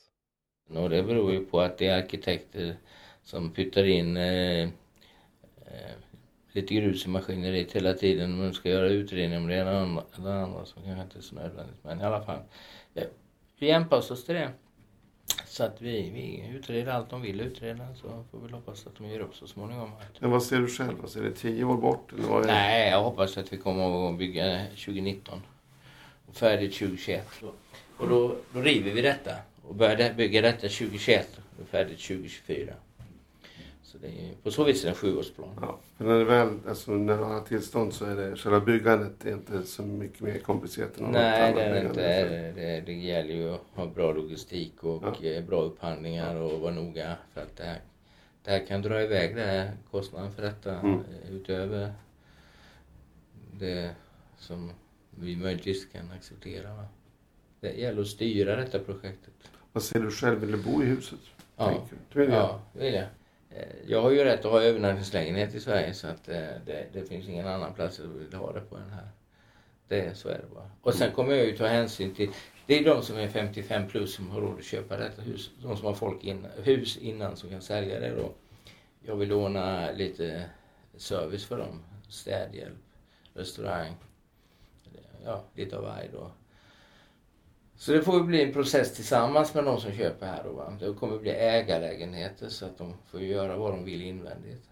Och 0.76 0.90
det 0.90 1.02
beror 1.02 1.32
ju 1.32 1.44
på 1.44 1.60
att 1.60 1.78
det 1.78 1.86
är 1.86 1.98
arkitekter 1.98 2.76
som 3.24 3.50
pyttar 3.50 3.84
in 3.84 4.16
eh, 4.16 4.62
eh, 4.62 4.68
lite 6.52 6.74
grus 6.74 7.06
i 7.06 7.08
maskineriet 7.08 7.72
hela 7.72 7.94
tiden. 7.94 8.38
Man 8.38 8.54
ska 8.54 8.68
göra 8.68 8.88
utredning 8.88 9.38
om 9.38 9.46
det 9.46 9.54
ena 9.54 9.70
eller 10.18 10.30
andra 10.30 10.64
som 10.64 10.82
kanske 10.82 11.02
inte 11.02 11.18
är 11.18 11.22
så 11.22 11.34
nödvändigt. 11.34 11.76
Men 11.82 12.00
i 12.00 12.04
alla 12.04 12.22
fall, 12.22 12.38
ja, 12.94 13.02
vi 13.58 13.72
anpassar 13.72 14.14
oss 14.14 14.24
till 14.24 14.34
det. 14.34 14.50
Så 15.46 15.64
att 15.64 15.82
vi, 15.82 16.10
vi 16.10 16.56
utreder 16.56 16.92
allt 16.92 17.10
de 17.10 17.22
vill 17.22 17.40
utreda 17.40 17.94
så 17.94 18.24
får 18.30 18.38
vi 18.46 18.52
hoppas 18.52 18.86
att 18.86 18.96
de 18.96 19.06
ger 19.06 19.20
upp 19.20 19.34
så 19.34 19.46
småningom. 19.46 19.90
Men 20.18 20.30
vad 20.30 20.42
ser 20.42 20.58
du 20.58 20.68
själv? 20.68 21.00
Alltså, 21.00 21.18
är 21.18 21.22
det 21.22 21.32
tio 21.32 21.64
år 21.64 21.76
bort? 21.76 22.12
Eller 22.12 22.28
vad 22.28 22.42
är 22.42 22.46
Nej, 22.46 22.90
jag 22.90 23.02
hoppas 23.02 23.38
att 23.38 23.52
vi 23.52 23.56
kommer 23.56 24.10
att 24.10 24.18
bygga 24.18 24.66
2019. 24.68 25.42
Och 26.26 26.36
färdigt 26.36 26.74
2021. 26.74 27.28
Och 27.96 28.08
då, 28.08 28.36
då 28.52 28.60
river 28.60 28.90
vi 28.90 29.02
detta 29.02 29.32
och 29.62 29.74
börjar 29.74 30.14
bygga 30.14 30.40
detta 30.40 30.68
2021 30.68 31.40
och 31.60 31.68
färdigt 31.68 31.98
2024. 31.98 32.74
Så 33.92 33.98
det 33.98 34.06
är, 34.06 34.34
på 34.42 34.50
så 34.50 34.64
vis 34.64 34.82
är 34.82 34.86
det 34.86 34.90
en 34.90 34.94
sjuårsplan. 34.94 35.58
Ja, 35.60 35.78
för 35.96 36.04
när 36.04 36.18
det 36.18 36.24
väl, 36.24 36.58
alltså 36.68 36.90
när 36.90 37.16
man 37.16 37.30
har 37.30 37.40
tillstånd 37.40 37.94
så 37.94 38.04
är 38.04 38.16
det 38.16 38.36
själva 38.36 38.60
byggandet 38.60 39.24
är 39.24 39.32
inte 39.32 39.62
så 39.62 39.82
mycket 39.82 40.20
mer 40.20 40.38
komplicerat 40.38 40.98
än 40.98 41.04
Nej, 41.04 41.54
det 41.54 41.62
är 41.62 41.74
det 41.74 41.80
inte. 41.80 42.52
Det, 42.54 42.80
det, 42.80 42.92
gäller 42.92 43.34
ju 43.34 43.54
att 43.54 43.60
ha 43.74 43.86
bra 43.86 44.12
logistik 44.12 44.84
och 44.84 45.02
ja. 45.20 45.26
Eh, 45.26 45.44
bra 45.44 45.62
upphandlingar 45.62 46.36
och 46.36 46.60
vara 46.60 46.74
noga 46.74 47.16
för 47.34 47.40
att 47.40 47.56
det 47.56 47.64
här, 47.64 47.80
det 48.44 48.50
här 48.50 48.66
kan 48.66 48.82
dra 48.82 49.02
iväg 49.02 49.36
det 49.36 49.44
här, 49.44 49.70
kostnaden 49.90 50.32
för 50.32 50.42
detta 50.42 50.78
mm. 50.80 50.94
Eh, 50.94 51.34
utöver 51.34 51.92
det 53.52 53.90
som 54.38 54.70
vi 55.10 55.36
möjligtvis 55.36 55.86
kan 55.86 56.10
acceptera. 56.10 56.74
Va? 56.74 56.84
Det 57.62 57.72
gäller 57.72 58.00
att 58.02 58.08
styra 58.08 58.56
detta 58.56 58.78
projektet. 58.78 59.32
Vad 59.72 59.82
ser 59.82 60.00
du 60.00 60.10
själv? 60.10 60.40
Vill 60.40 60.52
du 60.52 60.58
bo 60.58 60.82
i 60.82 60.86
huset? 60.86 61.18
Ja, 61.56 61.88
du 62.12 62.20
vill 62.20 62.30
ja 62.30 62.60
vill 62.72 62.94
jag. 62.94 63.06
Eh, 63.50 63.66
jag 63.86 64.02
har 64.02 64.10
ju 64.10 64.24
rätt 64.24 64.44
att 64.44 64.52
ha 64.52 64.62
övernattningslägenhet 64.62 65.54
i 65.54 65.60
Sverige 65.60 65.94
så 65.94 66.06
att 66.06 66.28
eh, 66.28 66.34
det, 66.66 66.86
det 66.92 67.08
finns 67.08 67.28
ingen 67.28 67.46
annan 67.46 67.74
plats 67.74 67.98
jag 67.98 68.06
vill 68.06 68.34
ha 68.34 68.52
det 68.52 68.60
på 68.60 68.76
än 68.76 68.90
här. 68.90 69.08
Det, 69.88 70.16
så 70.16 70.28
är 70.28 70.38
det 70.38 70.54
bara. 70.54 70.70
Och 70.80 70.94
sen 70.94 71.12
kommer 71.12 71.34
jag 71.34 71.46
ju 71.46 71.56
ta 71.56 71.66
hänsyn 71.66 72.14
till, 72.14 72.30
det 72.66 72.78
är 72.78 72.84
de 72.84 73.02
som 73.02 73.16
är 73.16 73.28
55 73.28 73.88
plus 73.88 74.14
som 74.14 74.30
har 74.30 74.40
råd 74.40 74.58
att 74.58 74.64
köpa 74.64 74.96
detta 74.96 75.22
hus. 75.22 75.50
De 75.62 75.76
som 75.76 75.86
har 75.86 75.94
folk 75.94 76.24
in, 76.24 76.46
hus 76.62 76.96
innan 76.96 77.36
som 77.36 77.50
kan 77.50 77.62
sälja 77.62 78.00
det 78.00 78.14
då. 78.16 78.32
Jag 79.02 79.16
vill 79.16 79.32
ordna 79.32 79.90
lite 79.90 80.44
service 80.96 81.44
för 81.44 81.58
dem. 81.58 81.82
Städhjälp, 82.08 82.78
restaurang, 83.34 83.94
ja 85.24 85.44
lite 85.54 85.76
av 85.76 85.82
varje 85.82 86.08
då. 86.12 86.30
Så 87.82 87.92
det 87.92 88.02
får 88.02 88.18
ju 88.18 88.24
bli 88.24 88.42
en 88.42 88.52
process 88.52 88.94
tillsammans 88.94 89.54
med 89.54 89.64
de 89.64 89.80
som 89.80 89.92
köper 89.92 90.26
här 90.26 90.44
då. 90.44 90.52
Va? 90.52 90.76
Det 90.80 90.94
kommer 90.94 91.18
bli 91.18 91.30
ägarlägenheter 91.30 92.48
så 92.48 92.66
att 92.66 92.78
de 92.78 92.94
får 93.06 93.20
göra 93.20 93.56
vad 93.56 93.72
de 93.72 93.84
vill 93.84 94.02
invändigt. 94.02 94.70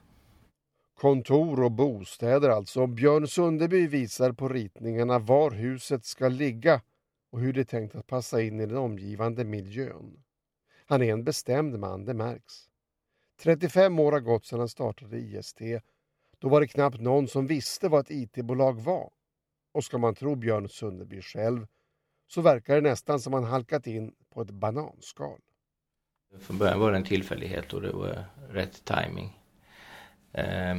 Kontor 0.95 1.62
och 1.62 1.73
bostäder 1.73 2.49
alltså. 2.49 2.87
Björn 2.87 3.29
Sundeby 3.29 3.87
visar 3.87 4.33
på 4.33 4.49
ritningarna 4.49 5.19
var 5.19 5.50
huset 5.50 6.05
ska 6.05 6.29
ligga 6.29 6.81
och 7.31 7.40
hur 7.40 7.52
det 7.52 7.61
är 7.61 7.64
tänkt 7.64 7.95
att 7.95 8.07
passa 8.07 8.43
in 8.43 8.61
i 8.61 8.67
den 8.67 8.76
omgivande 8.76 9.45
miljön. 9.45 10.23
Han 10.87 11.02
är 11.02 11.12
en 11.12 11.25
bestämd 11.25 11.79
man, 11.79 12.05
det 12.05 12.14
märks. 12.14 12.55
35 13.43 13.99
år 13.99 14.12
har 14.12 14.21
gått 14.21 14.47
sedan 14.47 14.59
han 14.59 14.69
startade 14.69 15.19
IST. 15.19 15.61
Då 16.38 16.49
var 16.49 16.61
det 16.61 16.69
knappt 16.69 17.00
någon 17.00 17.29
som 17.29 17.47
visste 17.47 17.88
vad 17.88 18.00
ett 18.00 18.11
IT-bolag 18.11 18.81
var. 18.81 19.11
Och 19.73 19.85
ska 19.85 19.99
man 19.99 20.14
tro 20.14 20.35
Björn 20.35 20.69
Sundeby 20.69 21.23
själv 21.23 21.67
så 22.30 22.40
verkar 22.40 22.75
det 22.75 22.80
nästan 22.80 23.20
som 23.20 23.32
han 23.32 23.44
halkat 23.44 23.87
in 23.87 24.14
på 24.34 24.42
ett 24.42 24.50
bananskal. 24.50 25.40
Från 26.40 26.58
början 26.58 26.80
var 26.80 26.90
det 26.90 26.96
en 26.96 27.04
tillfällighet 27.04 27.72
och 27.72 27.82
det 27.82 27.92
var 27.92 28.25
rätt 28.50 28.84
timing. 28.84 29.38
Eh, 30.32 30.78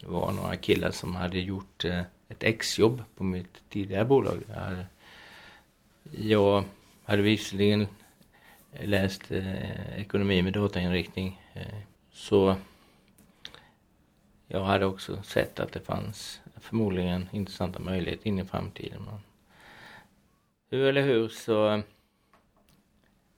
det 0.00 0.06
var 0.06 0.32
några 0.32 0.56
killar 0.56 0.90
som 0.90 1.14
hade 1.14 1.40
gjort 1.40 1.84
eh, 1.84 2.02
ett 2.28 2.42
exjobb 2.42 3.02
på 3.16 3.24
mitt 3.24 3.62
tidigare 3.68 4.04
bolag. 4.04 4.42
Jag 6.10 6.64
hade, 7.04 7.22
visserligen 7.22 7.86
läst 8.80 9.30
eh, 9.30 9.98
ekonomi 10.00 10.42
med 10.42 10.52
datainriktning. 10.52 11.42
Så 12.12 12.56
jag 14.46 14.64
hade 14.64 14.86
också 14.86 15.22
sett 15.22 15.60
att 15.60 15.72
det 15.72 15.80
fanns 15.80 16.40
förmodligen 16.56 17.28
intressanta 17.32 17.78
möjligheter 17.78 18.26
in 18.26 18.38
i 18.38 18.44
framtiden 18.44 19.08
hur 20.70 20.86
eller 20.86 21.02
hur 21.02 21.28
så, 21.28 21.82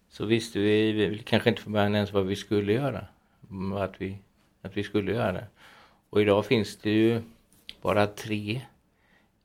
så 0.08 0.26
visste 0.26 0.58
vi 0.58 1.22
kanske 1.26 1.50
inte 1.50 1.62
från 1.62 1.72
början 1.72 1.94
ens 1.94 2.12
vad 2.12 2.26
vi 2.26 2.36
skulle 2.36 2.72
göra. 2.72 3.06
Att 3.78 4.00
vi, 4.00 4.18
att 4.62 4.76
vi 4.76 4.82
skulle 4.82 5.12
göra 5.12 5.32
det. 5.32 5.46
Och 6.10 6.20
idag 6.22 6.46
finns 6.46 6.76
det 6.76 6.90
ju 6.90 7.22
bara 7.82 8.06
tre 8.06 8.60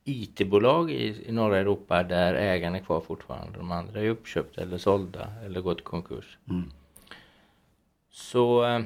IT-bolag 0.03 0.91
i, 0.91 1.29
i 1.29 1.31
norra 1.31 1.57
Europa 1.57 2.03
där 2.03 2.33
ägarna 2.33 2.77
är 2.77 2.81
kvar 2.81 3.01
fortfarande. 3.01 3.57
De 3.57 3.71
andra 3.71 4.01
är 4.01 4.09
uppköpta 4.09 4.61
eller 4.61 4.77
sålda 4.77 5.33
eller 5.45 5.61
gått 5.61 5.79
i 5.79 5.83
konkurs. 5.83 6.37
Mm. 6.49 6.71
Så 8.11 8.65
eh, 8.65 8.81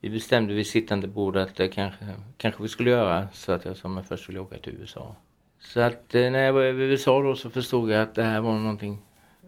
vi 0.00 0.10
bestämde 0.10 0.54
vid 0.54 0.66
sittande 0.66 1.06
bord 1.08 1.36
att 1.36 1.54
det 1.54 1.68
kanske, 1.68 2.14
kanske 2.36 2.62
vi 2.62 2.68
skulle 2.68 2.90
göra 2.90 3.28
så 3.32 3.52
att 3.52 3.64
jag 3.64 3.76
som 3.76 4.04
först 4.04 4.28
ville 4.28 4.40
åka 4.40 4.58
till 4.58 4.72
USA. 4.72 5.16
Så 5.64 5.80
att 5.80 6.14
eh, 6.14 6.30
när 6.30 6.38
jag 6.38 6.52
var 6.52 6.62
i 6.62 6.68
USA 6.68 7.22
då 7.22 7.36
så 7.36 7.50
förstod 7.50 7.90
jag 7.90 8.02
att 8.02 8.14
det 8.14 8.22
här 8.22 8.40
var 8.40 8.52
någonting 8.52 8.98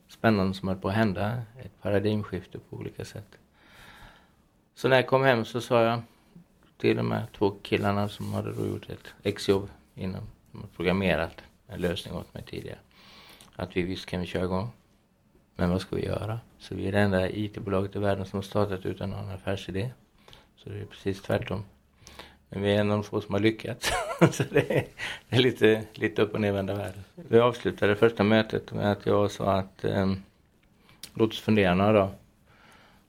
spännande 0.08 0.54
som 0.54 0.68
höll 0.68 0.76
på 0.76 0.88
att 0.88 0.94
hända. 0.94 1.42
Ett 1.64 1.82
paradigmskifte 1.82 2.58
på 2.58 2.76
olika 2.76 3.04
sätt. 3.04 3.38
Så 4.75 4.88
när 4.88 4.96
jag 4.96 5.06
kom 5.06 5.25
hem 5.25 5.44
så 5.44 5.61
sa 5.61 5.82
jag 5.82 6.02
till 6.78 6.96
de 6.96 7.12
här 7.12 7.26
två 7.38 7.50
killarna 7.50 8.08
som 8.08 8.32
hade 8.32 8.52
då 8.52 8.66
gjort 8.66 8.90
ett 8.90 9.14
exjobb 9.23 9.68
inom, 9.94 10.26
de 10.52 10.58
hade 10.58 10.73
programmerat 10.73 11.42
en 11.66 11.80
lösning 11.80 12.14
åt 12.14 12.35
mig 12.35 12.42
tidigare. 12.42 12.78
Att 13.56 13.76
vi 13.76 13.82
visst 13.82 14.06
kan 14.06 14.20
vi 14.20 14.26
köra 14.26 14.44
igång. 14.44 14.70
Men 15.56 15.70
vad 15.70 15.80
ska 15.80 15.96
vi 15.96 16.04
göra? 16.04 16.40
Så 16.58 16.75
vi 16.75 16.88
är 16.88 16.92
det 16.92 17.00
enda 17.00 17.30
IT-bolaget 17.30 17.96
i 17.96 17.99
världen 17.99 18.26
som 18.26 18.37
har 18.37 18.42
startat 18.42 18.87
utan 18.87 19.11
någon 19.11 19.30
affärsidé. 19.30 19.90
Så 20.56 20.68
det 20.68 20.80
är 20.80 20.85
precis 20.85 21.23
tvärtom. 21.23 21.64
Men 22.48 22.62
vi 22.62 22.72
är 22.72 22.80
en 22.80 22.90
av 22.90 22.96
de 22.96 23.04
få 23.04 23.20
som 23.20 23.34
har 23.34 23.40
lyckats. 23.40 23.92
så 24.30 24.42
det 24.50 24.76
är, 24.76 24.86
det 25.28 25.36
är, 25.36 25.40
lite, 25.40 25.84
lite 25.94 26.22
upp 26.22 26.34
och 26.34 26.40
nervända 26.40 26.74
världen. 26.74 27.04
Vi 27.14 27.38
avslutade 27.38 27.96
första 27.96 28.24
mötet 28.24 28.72
med 28.72 28.92
att 28.92 29.06
jag 29.06 29.30
sa 29.30 29.52
att 29.52 29.84
eh, 29.84 30.12
låt 31.14 31.30
oss 31.30 31.40
fundera 31.40 31.74
några 31.74 31.92
dagar. 31.92 32.14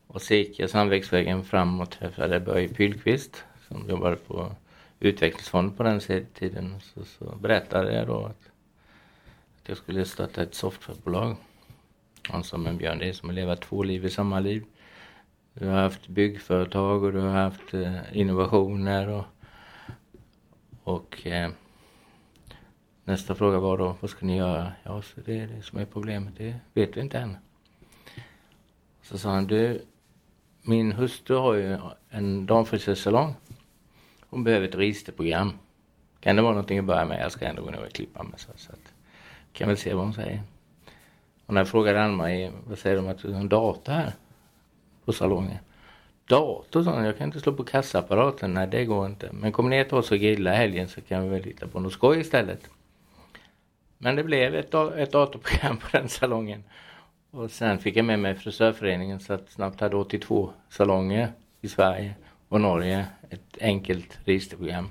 Och 0.08 0.22
så 0.22 0.34
gick 0.34 0.60
jag 0.60 0.70
Sandviksvägen 0.70 1.44
fram 1.44 1.82
och 1.82 1.90
träffade 1.90 2.40
Börje 2.40 2.68
Pylqvist 2.68 3.44
som 3.68 3.90
jobbade 3.90 4.16
på 4.16 4.52
utvecklingsfonden 5.00 5.76
på 5.76 5.84
den 5.84 6.00
tiden. 6.34 6.76
Så, 6.82 7.06
så 7.06 7.36
berättade 7.36 7.96
jag 7.96 8.08
då 8.08 8.26
att, 8.26 8.52
att 9.62 9.70
jag 9.70 9.78
skulle 9.78 10.06
starta 10.06 10.44
ett 10.44 10.56
softwarebolag. 10.56 11.36
Han 12.30 12.44
sa, 12.44 12.58
men 12.58 12.78
Björn 12.78 13.00
det 13.00 13.10
är 13.10 13.14
som 13.14 13.30
att 13.30 13.36
leva 13.36 13.56
två 13.56 13.84
liv 13.84 14.06
i 14.06 14.10
samma 14.10 14.40
liv. 14.40 14.64
Du 15.60 15.68
har 15.68 15.82
haft 15.82 16.08
byggföretag 16.08 17.04
och 17.04 17.14
du 17.14 17.20
har 17.20 17.30
haft 17.30 17.74
eh, 17.74 18.18
innovationer 18.18 19.10
och, 19.10 19.26
och 20.84 21.28
eh, 21.28 21.50
nästa 23.04 23.36
fråga 23.36 23.60
var 23.60 23.78
då, 23.78 23.96
vad 24.00 24.10
ska 24.10 24.26
ni 24.26 24.38
göra? 24.38 24.72
Ja, 24.84 25.02
så 25.02 25.22
det 25.26 25.40
är 25.40 25.48
det 25.48 25.62
som 25.62 25.80
är 25.80 25.86
problemet, 25.86 26.34
det 26.38 26.56
vet 26.74 26.98
vi 26.98 27.02
inte 27.02 27.20
än. 27.20 27.38
Så 29.02 29.18
sa 29.18 29.30
han, 29.30 29.48
du, 29.48 29.82
min 30.62 30.92
hustru 30.92 31.36
har 31.36 31.54
ju 31.54 31.78
en 32.10 32.46
damfrisörsalong. 32.46 33.36
Hon 34.30 34.44
behöver 34.44 34.68
ett 34.68 34.76
registerprogram. 34.76 35.58
Kan 36.20 36.36
det 36.36 36.42
vara 36.42 36.54
någonting 36.54 36.80
att 36.80 36.86
börja 36.86 37.06
med? 37.06 37.22
Jag 37.22 37.32
ska 37.32 37.46
ändå 37.46 37.62
gå 37.62 37.72
ner 37.72 37.86
och 37.86 37.94
klippa 37.94 38.24
mig 38.24 38.40
så, 38.40 38.52
så 38.56 38.72
att, 38.72 38.94
kan 39.54 39.68
väl 39.68 39.78
se 39.78 39.94
vad 39.94 40.04
hon 40.04 40.14
säger. 40.14 40.42
Och 41.46 41.54
när 41.54 41.62
jag 41.62 41.68
frågade 41.68 42.04
Ann-Marie, 42.04 42.52
vad 42.68 42.78
säger 42.78 42.96
de 42.96 43.08
att 43.08 43.18
du 43.18 43.34
har 43.34 43.40
en 43.40 43.50
dator 43.50 43.94
här? 43.94 44.14
På 45.08 45.14
salongen. 45.14 45.58
Dator 46.30 46.84
sa 46.84 47.04
jag 47.04 47.18
kan 47.18 47.28
inte 47.28 47.40
slå 47.40 47.54
på 47.54 47.64
kassaapparaten. 47.64 48.54
Nej 48.54 48.68
det 48.68 48.86
går 48.86 49.06
inte. 49.06 49.30
Men 49.32 49.52
kom 49.52 49.70
ner 49.70 49.84
till 49.84 49.98
oss 49.98 50.12
och 50.12 50.18
grilla 50.18 50.52
helgen 50.52 50.88
så 50.88 51.02
kan 51.02 51.24
vi 51.24 51.30
väl 51.30 51.44
hitta 51.44 51.68
på 51.68 51.80
något 51.80 51.94
skoj 51.94 52.20
istället. 52.20 52.70
Men 53.98 54.16
det 54.16 54.24
blev 54.24 54.56
ett, 54.56 54.74
ett 54.74 55.12
datorprogram 55.12 55.78
på 55.78 55.88
den 55.92 56.10
salongen. 56.10 56.64
Och 57.32 57.52
sen 57.52 57.80
fick 57.80 57.96
jag 57.96 58.06
med 58.06 58.20
mig 58.20 58.36
frisörföreningen 58.36 59.20
så 59.20 59.34
att 59.34 59.50
snabbt 59.50 59.80
hade 59.80 59.96
82 59.96 60.50
salonger 60.70 61.32
i 61.62 61.68
Sverige 61.68 62.16
och 62.50 62.62
Norge. 62.62 63.06
Ett 63.30 63.58
enkelt 63.62 64.20
registerprogram. 64.26 64.90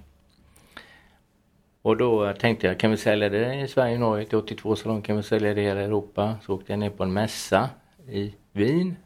Och 1.82 1.96
då 1.96 2.32
tänkte 2.32 2.66
jag, 2.66 2.80
kan 2.80 2.90
vi 2.90 2.96
sälja 2.96 3.28
det 3.28 3.54
i 3.54 3.68
Sverige 3.68 3.94
och 3.94 4.00
Norge 4.00 4.26
till 4.26 4.38
82 4.38 4.76
salonger? 4.76 5.02
Kan 5.02 5.16
vi 5.16 5.22
sälja 5.22 5.54
det 5.54 5.60
i 5.60 5.64
hela 5.64 5.80
Europa? 5.80 6.36
Så 6.42 6.54
åkte 6.54 6.72
jag 6.72 6.78
ner 6.78 6.90
på 6.90 7.02
en 7.02 7.12
mässa 7.12 7.70
i 8.08 8.34
Wien. 8.52 8.96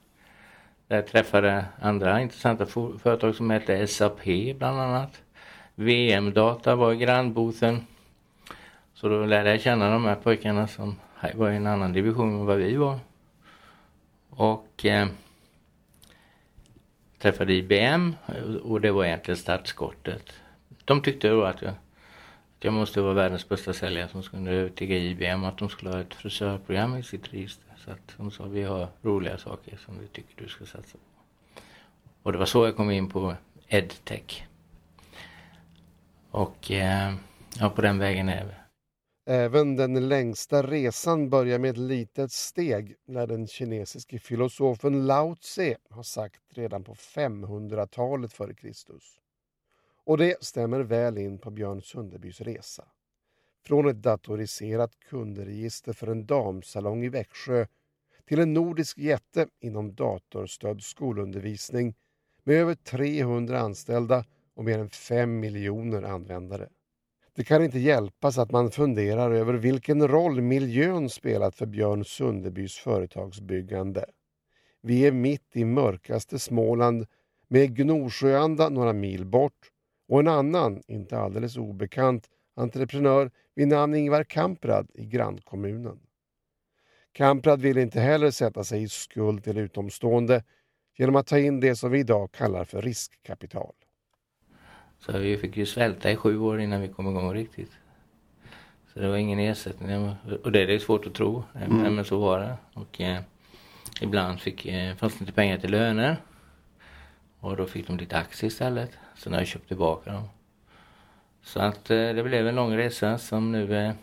Där 0.91 0.97
jag 0.97 1.07
träffade 1.07 1.65
andra 1.81 2.21
intressanta 2.21 2.67
företag 2.99 3.35
som 3.35 3.51
hette 3.51 3.87
SAP 3.87 4.25
bland 4.59 4.81
annat. 4.81 5.23
VM-data 5.75 6.77
var 6.77 6.93
i 6.93 6.97
grannboten. 6.97 7.87
Så 8.95 9.09
då 9.09 9.25
lärde 9.25 9.51
jag 9.51 9.61
känna 9.61 9.91
de 9.91 10.05
här 10.05 10.15
pojkarna 10.15 10.67
som 10.69 10.97
var 11.35 11.51
i 11.51 11.57
en 11.57 11.67
annan 11.67 11.93
division 11.93 12.41
än 12.41 12.47
vad 12.47 12.59
vi 12.59 12.77
var. 12.77 12.99
Och 14.31 14.85
eh, 14.85 15.09
träffade 17.19 17.53
IBM 17.53 18.15
och 18.63 18.81
det 18.81 18.91
var 18.91 19.05
egentligen 19.05 19.39
startskottet. 19.39 20.33
De 20.85 21.03
tyckte 21.03 21.29
då 21.29 21.45
att 21.45 21.63
jag, 21.63 21.75
det 22.61 22.69
jag 22.69 22.75
måste 22.75 23.01
vara 23.01 23.15
världens 23.15 23.49
bästa 23.49 23.73
säljare 23.73 24.09
som 24.09 24.23
skulle 24.23 24.51
övertyga 24.51 24.97
IBM 24.97 25.45
att 25.45 25.59
de 25.59 25.69
skulle 25.69 25.91
ha 25.91 26.01
ett 26.01 26.15
frisörprogram 26.15 26.97
i 26.97 27.03
sitt 27.03 27.33
register. 27.35 27.75
Så 27.85 27.91
att 27.91 28.15
de 28.17 28.31
sa 28.31 28.45
vi 28.45 28.63
har 28.63 28.89
roliga 29.03 29.39
saker 29.39 29.77
som 29.77 29.99
vi 30.01 30.07
tycker 30.07 30.43
du 30.43 30.49
ska 30.49 30.67
satsa 30.67 30.99
på. 30.99 31.61
Och 32.23 32.33
det 32.33 32.39
var 32.39 32.47
så 32.47 32.67
jag 32.67 32.77
kom 32.77 32.91
in 32.91 33.09
på 33.09 33.35
EdTech. 33.69 34.47
Och 36.31 36.71
eh, 36.71 37.15
ja, 37.61 37.71
på 37.71 37.83
den 37.83 37.99
vägen 37.99 38.29
är 38.29 38.45
vi. 38.45 38.53
Även 39.27 39.77
den 39.77 40.09
längsta 40.09 40.63
resan 40.63 41.31
börjar 41.31 41.59
med 41.59 41.71
ett 41.71 41.79
litet 41.79 42.33
steg 42.33 42.95
när 43.07 43.27
den 43.27 43.47
kinesiske 43.47 44.19
filosofen 44.19 45.07
Lao 45.07 45.37
Tse 45.37 45.77
har 45.91 46.03
sagt 46.03 46.41
redan 46.55 46.85
på 46.85 46.95
500-talet 46.95 48.33
före 48.33 48.55
Kristus. 48.55 49.20
Och 50.11 50.19
det 50.19 50.45
stämmer 50.45 50.81
väl 50.81 51.19
in 51.19 51.39
på 51.39 51.51
Björn 51.51 51.83
Sunderbys 51.83 52.41
resa. 52.41 52.85
Från 53.67 53.89
ett 53.89 54.03
datoriserat 54.03 54.99
kundregister 55.09 55.93
för 55.93 56.07
en 56.07 56.27
damsalong 56.27 57.05
i 57.05 57.09
Växjö 57.09 57.67
till 58.29 58.41
en 58.41 58.53
nordisk 58.53 58.99
jätte 58.99 59.47
inom 59.61 59.95
datorstödd 59.95 60.83
skolundervisning 60.83 61.95
med 62.45 62.57
över 62.57 62.75
300 62.75 63.61
anställda 63.61 64.25
och 64.55 64.65
mer 64.65 64.79
än 64.79 64.91
5 64.91 65.41
miljoner 65.41 66.03
användare. 66.03 66.69
Det 67.33 67.45
kan 67.45 67.65
inte 67.65 67.79
hjälpas 67.79 68.39
att 68.39 68.51
man 68.51 68.71
funderar 68.71 69.31
över 69.31 69.55
vilken 69.55 70.09
roll 70.09 70.41
miljön 70.41 71.09
spelat 71.09 71.57
för 71.57 71.67
Björn 71.67 72.05
Sunderbys 72.05 72.77
företagsbyggande. 72.77 74.05
Vi 74.81 75.07
är 75.07 75.13
mitt 75.13 75.57
i 75.57 75.65
mörkaste 75.65 76.39
Småland 76.39 77.07
med 77.49 77.77
Gnosjöanda 77.77 78.69
några 78.69 78.93
mil 78.93 79.27
bort 79.27 79.71
och 80.11 80.21
en 80.21 80.29
annan, 80.29 80.83
inte 80.87 81.19
alldeles 81.19 81.57
obekant, 81.57 82.29
entreprenör 82.55 83.31
vid 83.55 83.69
namn 83.69 83.95
Ingvar 83.95 84.25
Kamprad 84.25 84.91
i 84.95 85.07
grannkommunen. 85.07 86.01
Kamprad 87.13 87.61
vill 87.61 87.79
inte 87.79 88.01
heller 88.01 88.31
sätta 88.31 88.65
sig 88.65 88.83
i 88.83 88.89
skuld 88.89 89.45
till 89.45 89.59
utomstående 89.59 90.45
genom 90.99 91.17
att 91.17 91.27
ta 91.27 91.39
in 91.39 91.61
det 91.61 91.77
som 91.77 91.91
vi 91.91 91.99
idag 91.99 92.33
kallar 92.33 92.65
för 92.65 92.83
riskkapital. 92.83 93.73
Så 94.99 95.19
vi 95.19 95.37
fick 95.37 95.57
ju 95.57 95.67
svälta 95.67 96.11
i 96.11 96.17
sju 96.17 96.39
år 96.39 96.61
innan 96.61 96.81
vi 96.81 96.89
kom 96.89 97.09
igång 97.09 97.35
riktigt. 97.35 97.73
Så 98.93 99.01
det 99.01 99.09
var 99.09 99.17
ingen 99.17 99.39
ersättning. 99.39 100.17
Och 100.45 100.53
det 100.53 100.75
är 100.75 100.79
svårt 100.79 101.07
att 101.07 101.15
tro, 101.15 101.45
mm. 101.55 101.95
men 101.95 102.05
så 102.05 102.19
var 102.19 102.39
det. 102.39 102.57
Och 102.75 103.01
eh, 103.01 103.21
ibland 104.01 104.41
fick, 104.41 104.67
eh, 104.67 104.97
fanns 104.97 105.15
det 105.15 105.23
inte 105.23 105.33
pengar 105.33 105.59
till 105.59 105.71
löner. 105.71 106.17
Och 107.41 107.57
då 107.57 107.67
fick 107.67 107.87
de 107.87 107.97
lite 107.97 108.19
aktier 108.19 108.49
istället. 108.49 108.91
Så 109.21 109.31
när 109.31 109.39
jag 109.39 109.47
köpte 109.47 109.69
tillbaka 109.69 110.13
dem. 110.13 110.29
Så 111.43 111.61
att 111.61 111.91
eh, 111.91 111.97
det 111.97 112.23
blev 112.23 112.49
en 112.49 112.55
lång 112.55 112.77
resa 112.77 113.19
som 113.19 113.53
nu 113.53 113.77
är 113.77 113.95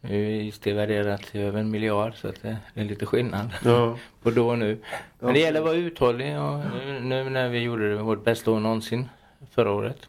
nu 0.00 0.46
är 0.46 0.52
det 0.62 0.72
värderat 0.72 1.22
till 1.22 1.40
över 1.40 1.60
en 1.60 1.70
miljard 1.70 2.14
så 2.14 2.28
att 2.28 2.42
det 2.42 2.56
är 2.74 2.84
lite 2.84 3.06
skillnad 3.06 3.50
ja. 3.64 3.98
på 4.22 4.30
då 4.30 4.48
och 4.48 4.58
nu. 4.58 4.78
Men 5.18 5.28
ja. 5.28 5.34
det 5.34 5.40
gäller 5.40 5.60
att 5.60 5.66
vara 5.66 5.76
uthållig 5.76 6.38
och 6.38 6.58
nu, 6.74 7.00
nu 7.00 7.30
när 7.30 7.48
vi 7.48 7.58
gjorde 7.58 7.94
det, 7.94 8.02
vårt 8.02 8.24
bästa 8.24 8.50
år 8.50 8.60
någonsin 8.60 9.08
förra 9.50 9.72
året. 9.72 10.08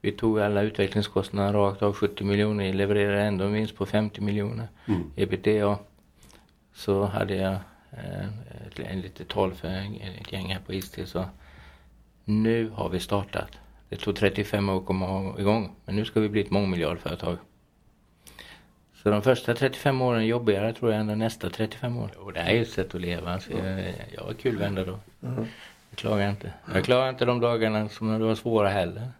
Vi 0.00 0.12
tog 0.12 0.40
alla 0.40 0.62
utvecklingskostnader 0.62 1.52
rakt 1.52 1.82
av 1.82 1.92
70 1.92 2.24
miljoner, 2.24 2.72
levererade 2.72 3.22
ändå 3.22 3.44
en 3.44 3.52
vinst 3.52 3.76
på 3.76 3.86
50 3.86 4.20
miljoner. 4.20 4.68
Mm. 4.86 5.10
ebitda. 5.16 5.78
Så 6.74 7.04
hade 7.04 7.34
jag 7.34 7.56
eh, 7.90 8.90
en 8.92 9.00
lite 9.00 9.24
tal 9.24 9.54
för 9.54 9.68
ett 10.20 10.32
gäng 10.32 10.46
här 10.52 10.60
på 10.66 10.72
IST 10.72 10.98
så 11.04 11.24
nu 12.24 12.68
har 12.68 12.88
vi 12.88 13.00
startat. 13.00 13.50
Det 13.88 13.96
tog 13.96 14.16
35 14.16 14.68
år 14.68 14.78
att 14.78 14.86
komma 14.86 15.34
igång 15.38 15.76
men 15.84 15.96
nu 15.96 16.04
ska 16.04 16.20
vi 16.20 16.28
bli 16.28 16.40
ett 16.40 16.50
mångmiljardföretag. 16.50 17.36
Så 19.02 19.10
de 19.10 19.22
första 19.22 19.54
35 19.54 20.02
åren 20.02 20.26
jobbigare 20.26 20.72
tror 20.72 20.92
jag 20.92 21.00
än 21.00 21.06
de 21.06 21.14
nästa 21.14 21.50
35 21.50 21.96
år. 21.96 22.10
Och 22.18 22.32
det 22.32 22.40
är 22.40 22.52
ju 22.52 22.62
ett 22.62 22.70
sätt 22.70 22.94
att 22.94 23.00
leva. 23.00 23.40
Så 23.40 23.52
jag, 23.52 23.94
jag 24.14 24.22
har 24.22 24.32
kul 24.32 24.58
vänner 24.58 24.86
då. 24.86 24.98
Mm. 25.28 25.46
Jag 25.90 25.98
klagar 25.98 26.30
inte. 26.30 26.52
Jag 26.74 26.84
klagar 26.84 27.08
inte 27.08 27.24
de 27.24 27.40
dagarna 27.40 27.88
som 27.88 28.18
det 28.18 28.24
var 28.24 28.34
svåra 28.34 28.68
heller. 28.68 29.12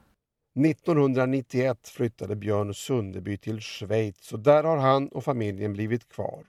1991 0.66 1.88
flyttade 1.88 2.36
Björn 2.36 2.74
Sunderby 2.74 3.38
till 3.38 3.60
Schweiz 3.60 4.32
och 4.32 4.38
där 4.38 4.64
har 4.64 4.76
han 4.76 5.08
och 5.08 5.24
familjen 5.24 5.72
blivit 5.72 6.08
kvar. 6.08 6.44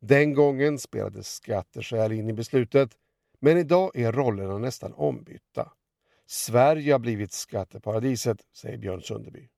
Den 0.00 0.34
gången 0.34 0.78
spelade 0.78 1.22
skatteskäl 1.22 2.12
in 2.12 2.28
i 2.28 2.32
beslutet 2.32 2.90
men 3.40 3.58
idag 3.58 3.90
är 3.94 4.12
rollerna 4.12 4.58
nästan 4.58 4.92
ombytta. 4.94 5.72
Sverige 6.26 6.92
har 6.92 6.98
blivit 6.98 7.32
skatteparadiset, 7.32 8.38
säger 8.52 8.78
Björn 8.78 9.02
Sunderby. 9.02 9.48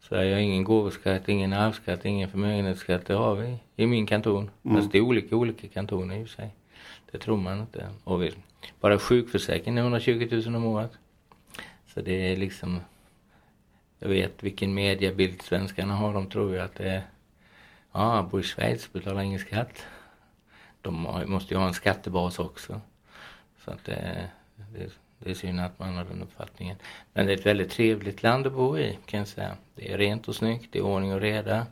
Sverige 0.00 0.34
har 0.34 0.40
ingen 0.40 0.64
gåvoskatt, 0.64 1.28
ingen 1.28 1.52
arvsskatt, 1.52 2.04
ingen 2.04 2.30
förmögenhetsskatt. 2.30 3.06
Det 3.06 3.14
har 3.14 3.34
vi 3.34 3.58
i 3.76 3.86
min 3.86 4.06
kanton. 4.06 4.50
Mm. 4.64 4.76
Fast 4.76 4.92
det 4.92 4.98
är 4.98 5.02
olika 5.02 5.36
olika 5.36 5.68
kantoner 5.68 6.16
i 6.16 6.24
och 6.24 6.28
för 6.28 6.36
sig. 6.36 6.54
Det 7.10 7.18
tror 7.18 7.36
man 7.36 7.60
inte. 7.60 7.88
Och 8.04 8.22
vi, 8.22 8.32
bara 8.80 8.98
sjukförsäkringen 8.98 9.78
är 9.78 9.82
120 9.82 10.28
000 10.46 10.56
om 10.56 10.64
året. 10.64 10.92
Så 11.86 12.00
det 12.00 12.32
är 12.32 12.36
liksom... 12.36 12.80
Jag 13.98 14.08
vet 14.08 14.42
vilken 14.42 14.74
mediebild 14.74 15.42
svenskarna 15.42 15.94
har. 15.94 16.14
De 16.14 16.30
tror 16.30 16.52
ju 16.52 16.60
att 16.60 16.74
det 16.74 16.88
är... 16.90 17.02
Ja, 17.92 18.28
bor 18.30 18.40
i 18.40 18.42
Schweiz, 18.42 18.92
betalar 18.92 19.22
ingen 19.22 19.38
skatt. 19.38 19.86
De 20.82 21.24
måste 21.26 21.54
ju 21.54 21.60
ha 21.60 21.66
en 21.66 21.74
skattebas 21.74 22.38
också. 22.38 22.80
Så 23.64 23.70
att 23.70 23.84
det, 23.84 24.30
det, 24.56 24.90
det 25.18 25.30
är 25.30 25.34
synd 25.34 25.60
att 25.60 25.78
man 25.78 25.94
har 25.94 26.04
den 26.04 26.22
uppfattningen. 26.22 26.76
Men 27.12 27.26
det 27.26 27.32
är 27.32 27.36
ett 27.36 27.46
väldigt 27.46 27.70
trevligt 27.70 28.22
land 28.22 28.46
att 28.46 28.52
bo 28.52 28.78
i 28.78 28.98
kan 29.06 29.18
jag 29.18 29.28
säga. 29.28 29.56
Det 29.74 29.92
är 29.92 29.98
rent 29.98 30.28
och 30.28 30.36
snyggt, 30.36 30.72
det 30.72 30.78
är 30.78 30.82
ordning 30.82 31.14
och 31.14 31.20
reda. 31.20 31.66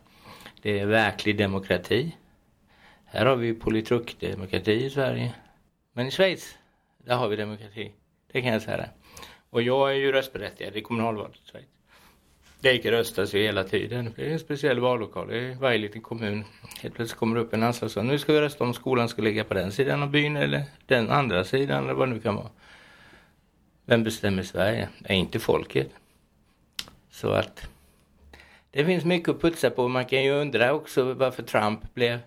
Det 0.63 0.79
är 0.79 0.87
verklig 0.87 1.39
demokrati. 1.39 2.17
Här 3.05 3.27
har 3.27 3.37
vi 3.37 3.55
politrukdemokrati 3.55 4.85
i 4.85 4.91
Sverige. 4.91 5.35
Men 5.93 6.07
i 6.07 6.11
Schweiz, 6.11 6.59
där 6.99 7.17
har 7.17 7.29
vi 7.29 7.37
demokrati. 7.37 7.93
Det 8.33 8.43
kan 8.43 8.53
jag 8.53 8.63
säga. 8.63 8.89
Och 9.51 9.63
jag 9.63 9.91
är 9.91 9.95
ju 9.95 10.13
röstberättigad 10.13 10.77
i 10.77 10.81
kommunalvalet 10.81 11.37
i 11.37 11.51
Schweiz. 11.51 11.78
Det 12.61 12.73
gick 12.73 12.87
röstas 12.87 13.35
ju 13.35 13.43
hela 13.43 13.65
tiden. 13.65 14.13
Det 14.17 14.27
är 14.27 14.33
en 14.33 14.39
speciell 14.39 14.81
vallokal 14.81 15.33
i 15.33 15.57
varje 15.61 15.79
liten 15.79 16.01
kommun. 16.01 16.45
Helt 16.81 16.95
plötsligt 16.95 17.19
kommer 17.19 17.37
det 17.37 17.43
upp 17.43 17.55
en 17.55 17.63
ansvarsfull. 17.63 18.05
Nu 18.05 18.19
ska 18.19 18.33
vi 18.33 18.41
rösta 18.41 18.65
om 18.65 18.75
skolan 18.75 19.09
ska 19.09 19.23
ligga 19.23 19.45
på 19.45 19.55
den 19.55 19.73
sidan 19.73 20.03
av 20.03 20.11
byn 20.11 20.37
eller 20.37 20.63
den 20.87 21.11
andra 21.11 21.45
sidan 21.45 21.85
eller 21.85 21.95
vad 21.95 22.09
det 22.09 22.15
nu 22.15 22.21
kan 22.21 22.35
vara. 22.35 22.49
Vem 23.85 24.05
bestämmer 24.05 24.43
Sverige? 24.43 24.89
Det 24.99 25.13
är 25.13 25.17
inte 25.17 25.39
folket. 25.39 25.91
Så 27.11 27.31
att 27.31 27.69
det 28.71 28.85
finns 28.85 29.05
mycket 29.05 29.29
att 29.29 29.41
putsa 29.41 29.71
på. 29.71 29.89
Man 29.89 30.05
kan 30.05 30.25
ju 30.25 30.31
undra 30.31 30.73
också 30.73 31.15
varför 31.15 31.43
Trump 31.43 31.95
blev 31.95 32.19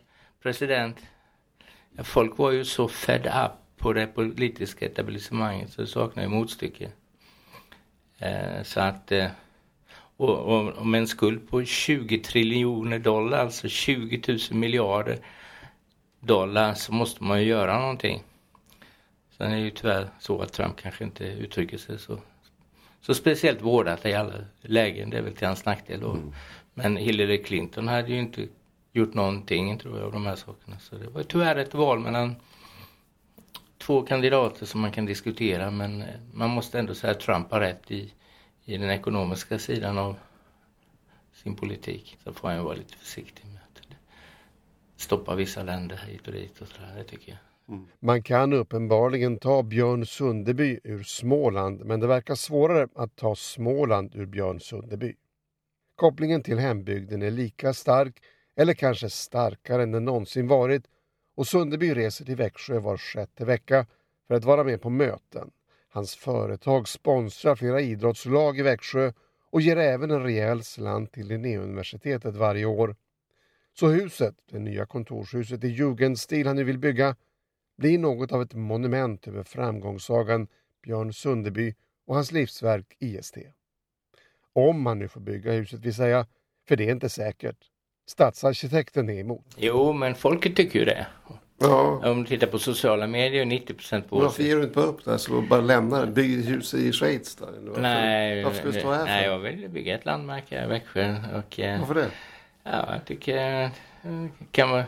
president. 0.43 0.97
Folk 1.97 2.37
var 2.37 2.51
ju 2.51 2.65
så 2.65 2.87
fed 2.87 3.25
up 3.25 3.77
på 3.77 3.93
det 3.93 4.07
politiska 4.07 4.85
etablissemanget 4.85 5.69
så 5.69 5.81
det 5.81 5.87
saknar 5.87 6.23
ju 6.23 6.29
motstycke. 6.29 6.89
Eh, 8.19 8.63
så 8.63 8.79
att, 8.79 9.11
eh, 9.11 9.27
och, 10.21 10.86
med 10.86 10.99
en 10.99 11.07
skuld 11.07 11.49
på 11.49 11.65
20 11.65 12.19
triljoner 12.19 12.99
dollar, 12.99 13.38
alltså 13.38 13.67
20 13.67 14.21
000 14.27 14.39
miljarder 14.60 15.19
dollar, 16.19 16.73
så 16.73 16.93
måste 16.93 17.23
man 17.23 17.41
ju 17.41 17.47
göra 17.47 17.79
någonting. 17.79 18.23
Sen 19.38 19.51
är 19.51 19.55
det 19.55 19.62
ju 19.62 19.69
tyvärr 19.69 20.10
så 20.19 20.41
att 20.41 20.53
Trump 20.53 20.77
kanske 20.77 21.03
inte 21.03 21.23
uttrycker 21.23 21.77
sig 21.77 21.99
så, 21.99 22.19
så 23.01 23.13
speciellt 23.13 23.62
vårdat 23.62 24.05
i 24.05 24.13
alla 24.13 24.34
lägen. 24.62 25.10
Det 25.10 25.17
är 25.17 25.21
väl 25.21 25.36
till 25.36 25.47
hans 25.47 25.65
nackdel. 25.65 26.03
Mm. 26.03 26.34
Men 26.73 26.97
Hillary 26.97 27.43
Clinton 27.43 27.88
hade 27.88 28.10
ju 28.12 28.19
inte 28.19 28.47
gjort 28.93 29.13
någonting 29.13 29.77
tror 29.77 29.97
jag 29.97 30.05
av 30.05 30.12
de 30.12 30.25
här 30.25 30.36
sakerna. 30.36 30.79
Så 30.79 30.95
det 30.95 31.07
var 31.07 31.23
tyvärr 31.23 31.55
ett 31.55 31.73
val 31.73 31.99
mellan 31.99 32.36
två 33.77 34.01
kandidater 34.01 34.65
som 34.65 34.81
man 34.81 34.91
kan 34.91 35.05
diskutera 35.05 35.71
men 35.71 36.01
eh, 36.01 36.07
man 36.34 36.49
måste 36.49 36.79
ändå 36.79 36.95
säga 36.95 37.12
att 37.12 37.19
Trump 37.19 37.51
har 37.51 37.60
rätt 37.60 37.91
i, 37.91 38.13
i 38.65 38.78
den 38.78 38.89
ekonomiska 38.89 39.60
sidan 39.60 39.97
av 39.97 40.15
sin 41.34 41.56
politik. 41.56 42.17
Så 42.24 42.34
får 42.34 42.50
han 42.50 42.63
vara 42.63 42.76
lite 42.76 42.97
försiktig 42.97 43.45
med 43.45 43.60
det. 43.74 43.95
stoppa 44.95 45.36
vissa 45.36 45.63
länder 45.63 45.97
hit 46.08 46.28
och 46.28 46.34
dit 46.34 46.62
och 46.62 46.67
sådär, 46.67 46.93
det 46.97 47.04
tycker 47.04 47.32
jag. 47.32 47.39
Mm. 47.76 47.88
Man 48.00 48.24
kan 48.24 48.54
uppenbarligen 48.54 49.38
ta 49.38 49.63
Björn 49.63 50.06
Sundeby 50.06 50.80
ur 50.84 51.04
Småland 51.04 51.86
men 51.86 52.00
det 52.00 52.08
verkar 52.08 52.36
svårare 52.36 52.88
att 52.95 53.15
ta 53.15 53.36
Småland 53.36 54.15
ur 54.15 54.26
Björn 54.26 54.60
Sundeby. 54.60 55.15
Kopplingen 55.95 56.43
till 56.43 56.60
hembygden 56.60 57.21
är 57.21 57.32
lika 57.32 57.74
stark 57.74 58.15
eller 58.56 58.74
kanske 58.74 59.10
starkare 59.10 59.84
än 59.84 59.91
den 59.91 60.06
någonsin 60.06 60.47
varit 60.47 60.84
och 61.36 61.47
Sundeby 61.47 61.93
reser 61.93 62.26
till 62.26 62.36
Växjö 62.36 62.80
var 62.80 62.97
sjätte 62.97 63.45
vecka 63.45 63.86
för 64.28 64.36
att 64.36 64.43
vara 64.43 64.63
med 64.63 64.82
på 64.82 64.89
möten. 64.89 65.52
Hans 65.93 66.15
företag 66.15 66.88
sponsrar 66.88 67.56
flera 67.56 67.82
idrottslag 67.82 68.60
i 68.60 68.62
Växjö 68.62 69.13
och 69.49 69.62
ger 69.62 69.77
även 69.77 70.12
en 70.12 70.23
rejäl 70.23 70.63
slant 70.63 71.12
till 71.12 71.27
Linnéuniversitetet 71.27 72.36
varje 72.36 72.65
år. 72.65 72.95
Så 73.73 73.88
huset, 73.88 74.36
det 74.51 74.60
nya 74.60 74.86
kontorshuset 74.86 75.63
i 75.63 75.67
jugendstil 75.67 76.47
han 76.47 76.56
nu 76.56 76.63
vill 76.63 76.77
bygga, 76.77 77.15
blir 77.77 77.99
något 77.99 78.32
av 78.32 78.41
ett 78.41 78.54
monument 78.54 79.27
över 79.27 79.43
framgångssagan 79.43 80.47
Björn 80.84 81.13
Sundeby 81.13 81.75
och 82.06 82.15
hans 82.15 82.32
livsverk 82.32 82.95
IST. 82.99 83.38
Om 84.54 84.86
han 84.86 84.99
nu 84.99 85.08
får 85.08 85.21
bygga 85.21 85.51
huset 85.51 85.80
vill 85.80 85.95
säga, 85.95 86.27
för 86.67 86.75
det 86.75 86.88
är 86.88 86.91
inte 86.91 87.10
säkert. 87.10 87.58
Stadsarkitekten 88.06 89.10
är 89.10 89.19
emot. 89.19 89.45
Jo, 89.58 89.93
men 89.93 90.15
folket 90.15 90.56
tycker 90.56 90.80
ju 90.80 90.86
det. 90.86 91.08
Ja. 91.62 92.12
Om 92.12 92.24
du 92.24 92.30
tittar 92.30 92.47
på 92.47 92.60
sociala 92.60 93.08
medier, 93.08 93.45
90 93.45 93.74
procent 93.74 94.10
på 94.10 94.19
Varför 94.19 94.43
ger 94.43 94.56
du 94.56 94.63
inte 94.63 94.76
bara 94.76 94.86
upp 94.86 95.06
det 95.06 95.19
så 95.19 95.41
bara 95.41 95.62
lämnar 95.62 96.06
det? 96.06 96.12
Bygger 96.12 96.43
hus 96.43 96.74
i 96.74 96.91
Schweiz 96.91 97.36
då? 97.36 97.45
Varför, 97.65 97.82
nej, 97.82 98.43
varför 98.43 98.58
ska 98.58 98.67
du 98.67 98.80
stå 98.80 98.91
här 98.91 99.06
nej, 99.06 99.26
jag 99.26 99.39
vill 99.39 99.69
bygga 99.69 99.95
ett 99.95 100.06
landmärke 100.06 100.63
i 100.63 100.67
Växjö. 100.67 101.15
Och, 101.36 101.60
eh, 101.60 101.80
varför 101.80 101.95
det? 101.95 102.08
Ja, 102.63 102.93
jag 102.93 103.06
tycker 103.06 103.69
kan 104.52 104.69
man 104.69 104.84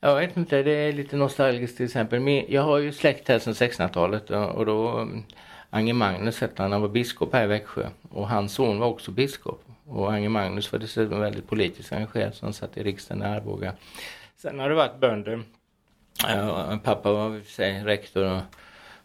jag 0.00 0.16
vet 0.16 0.36
inte, 0.36 0.62
det 0.62 0.70
är 0.70 0.92
lite 0.92 1.16
nostalgiskt 1.16 1.76
till 1.76 1.86
exempel. 1.86 2.44
Jag 2.48 2.62
har 2.62 2.78
ju 2.78 2.92
släkt 2.92 3.28
här 3.28 3.38
sedan 3.38 3.52
1600-talet 3.52 4.30
och 4.30 4.66
då 4.66 4.88
mm, 4.88 5.22
Ange 5.70 5.92
Magnus 5.92 6.40
hette 6.40 6.62
han, 6.62 6.72
han 6.72 6.80
var 6.80 6.88
biskop 6.88 7.32
här 7.32 7.44
i 7.44 7.46
Växjö 7.46 7.88
och 8.10 8.28
hans 8.28 8.52
son 8.52 8.78
var 8.78 8.86
också 8.86 9.10
biskop. 9.10 9.64
Och 9.86 10.12
Ange 10.12 10.28
Magnus 10.28 10.72
var 10.72 10.78
dessutom 10.78 11.20
väldigt 11.20 11.48
politiskt 11.48 11.92
engagerad 11.92 12.34
så 12.34 12.46
han 12.46 12.52
satt 12.52 12.76
i 12.76 12.82
riksdagen 12.82 13.22
i 13.22 13.26
Arboga. 13.26 13.72
Sen 14.36 14.58
har 14.58 14.68
det 14.68 14.74
varit 14.74 15.00
bönder 15.00 15.42
pappa 16.82 17.12
var 17.12 17.36
i 17.36 17.44
sig 17.44 17.84
rektor 17.84 18.24
och 18.24 18.40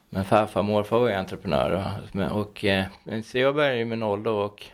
men 0.09 0.25
farfar 0.25 0.59
och 0.59 0.65
morfar 0.65 0.99
var 0.99 1.09
ju 1.09 1.13
entreprenörer. 1.13 2.01
Och, 2.31 2.39
och, 2.39 2.65
så 3.25 3.37
jag 3.37 3.55
började 3.55 3.77
ju 3.77 3.85
med 3.85 3.99
noll 3.99 4.23
då 4.23 4.37
och 4.37 4.71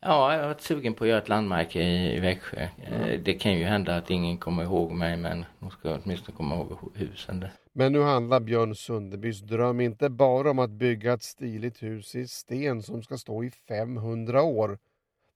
Ja, 0.00 0.32
jag 0.34 0.40
har 0.40 0.48
varit 0.48 0.60
sugen 0.60 0.94
på 0.94 1.04
att 1.04 1.10
göra 1.10 1.18
ett 1.18 1.28
landmärke 1.28 1.82
i, 1.82 2.16
i 2.16 2.20
Växjö. 2.20 2.68
Mm. 2.86 3.24
Det 3.24 3.34
kan 3.34 3.52
ju 3.52 3.64
hända 3.64 3.96
att 3.96 4.10
ingen 4.10 4.38
kommer 4.38 4.62
ihåg 4.62 4.92
mig 4.92 5.16
men 5.16 5.44
de 5.58 5.70
ska 5.70 5.98
åtminstone 6.04 6.36
komma 6.36 6.54
ihåg 6.54 6.78
husen. 6.94 7.40
Där. 7.40 7.52
Men 7.72 7.92
nu 7.92 8.02
handlar 8.02 8.40
Björn 8.40 8.74
Sundebys 8.74 9.40
dröm 9.40 9.80
inte 9.80 10.08
bara 10.08 10.50
om 10.50 10.58
att 10.58 10.70
bygga 10.70 11.12
ett 11.12 11.22
stiligt 11.22 11.82
hus 11.82 12.14
i 12.14 12.28
sten 12.28 12.82
som 12.82 13.02
ska 13.02 13.16
stå 13.16 13.44
i 13.44 13.50
500 13.50 14.42
år. 14.42 14.78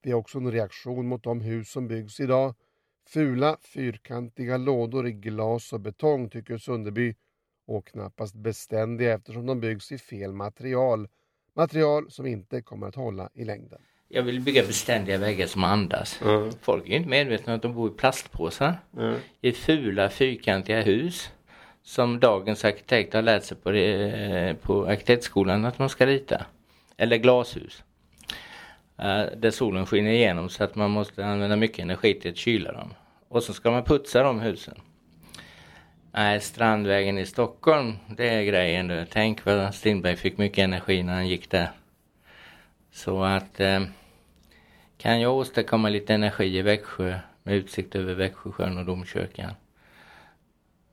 Det 0.03 0.11
är 0.11 0.14
också 0.14 0.38
en 0.38 0.53
reaktion 0.53 1.07
mot 1.07 1.23
de 1.23 1.40
hus 1.40 1.71
som 1.71 1.88
byggs 1.88 2.21
idag. 2.21 2.55
Fula, 3.12 3.57
fyrkantiga 3.75 4.57
lådor 4.57 5.09
i 5.09 5.12
glas 5.12 5.73
och 5.73 5.81
betong 5.81 6.29
tycker 6.29 6.59
Sundeby 6.59 7.14
och 7.66 7.87
knappast 7.87 8.35
beständiga 8.35 9.14
eftersom 9.14 9.46
de 9.46 9.61
byggs 9.61 9.92
i 9.92 9.99
fel 9.99 10.33
material. 10.33 11.09
Material 11.57 12.11
som 12.11 12.27
inte 12.27 12.62
kommer 12.62 12.87
att 12.87 12.94
hålla 12.94 13.31
i 13.35 13.44
längden. 13.44 13.79
Jag 14.09 14.23
vill 14.23 14.40
bygga 14.40 14.62
beständiga 14.62 15.18
väggar 15.18 15.46
som 15.46 15.64
andas. 15.64 16.23
Mm. 16.23 16.51
Folk 16.61 16.88
är 16.88 16.92
inte 16.92 17.09
medvetna 17.09 17.53
om 17.53 17.57
att 17.57 17.62
de 17.62 17.75
bor 17.75 17.90
i 17.90 17.94
plastpåsar. 17.94 18.81
Mm. 18.96 19.18
I 19.40 19.53
fula 19.53 20.11
fyrkantiga 20.11 20.83
hus. 20.83 21.31
Som 21.83 22.20
dagens 22.20 22.64
arkitekt 22.64 23.14
har 23.14 23.23
lärt 23.23 23.44
sig 23.44 23.57
på, 23.57 23.70
det, 23.70 24.57
på 24.62 24.87
arkitektskolan 24.87 25.64
att 25.64 25.79
man 25.79 25.88
ska 25.88 26.07
rita. 26.07 26.46
Eller 26.96 27.16
glashus. 27.16 27.85
Uh, 28.99 29.37
där 29.37 29.51
solen 29.51 29.87
skiner 29.87 30.11
igenom 30.11 30.49
så 30.49 30.64
att 30.64 30.75
man 30.75 30.90
måste 30.90 31.27
använda 31.27 31.57
mycket 31.57 31.79
energi 31.79 32.20
till 32.20 32.31
att 32.31 32.37
kyla 32.37 32.73
dem. 32.73 32.94
Och 33.31 33.43
så 33.43 33.53
ska 33.53 33.71
man 33.71 33.85
putsa 33.85 34.23
de 34.23 34.40
husen. 34.40 34.81
Nej, 36.12 36.40
Strandvägen 36.40 37.19
i 37.19 37.27
Stockholm, 37.27 37.97
det 38.16 38.29
är 38.29 38.43
grejen. 38.43 39.07
Tänk 39.11 39.45
vad 39.45 39.75
Strindberg 39.75 40.16
fick 40.16 40.38
mycket 40.38 40.59
energi 40.64 41.03
när 41.03 41.14
han 41.14 41.29
gick 41.29 41.51
där. 41.51 41.71
Så 42.90 43.25
att 43.25 43.61
eh, 43.61 43.83
kan 44.97 45.21
jag 45.21 45.35
åstadkomma 45.35 45.88
lite 45.88 46.14
energi 46.14 46.59
i 46.59 46.62
Växjö 46.62 47.19
med 47.43 47.55
utsikt 47.55 47.95
över 47.95 48.14
Växjösjön 48.14 48.79
och 48.79 48.85
domkyrkan. 48.85 49.53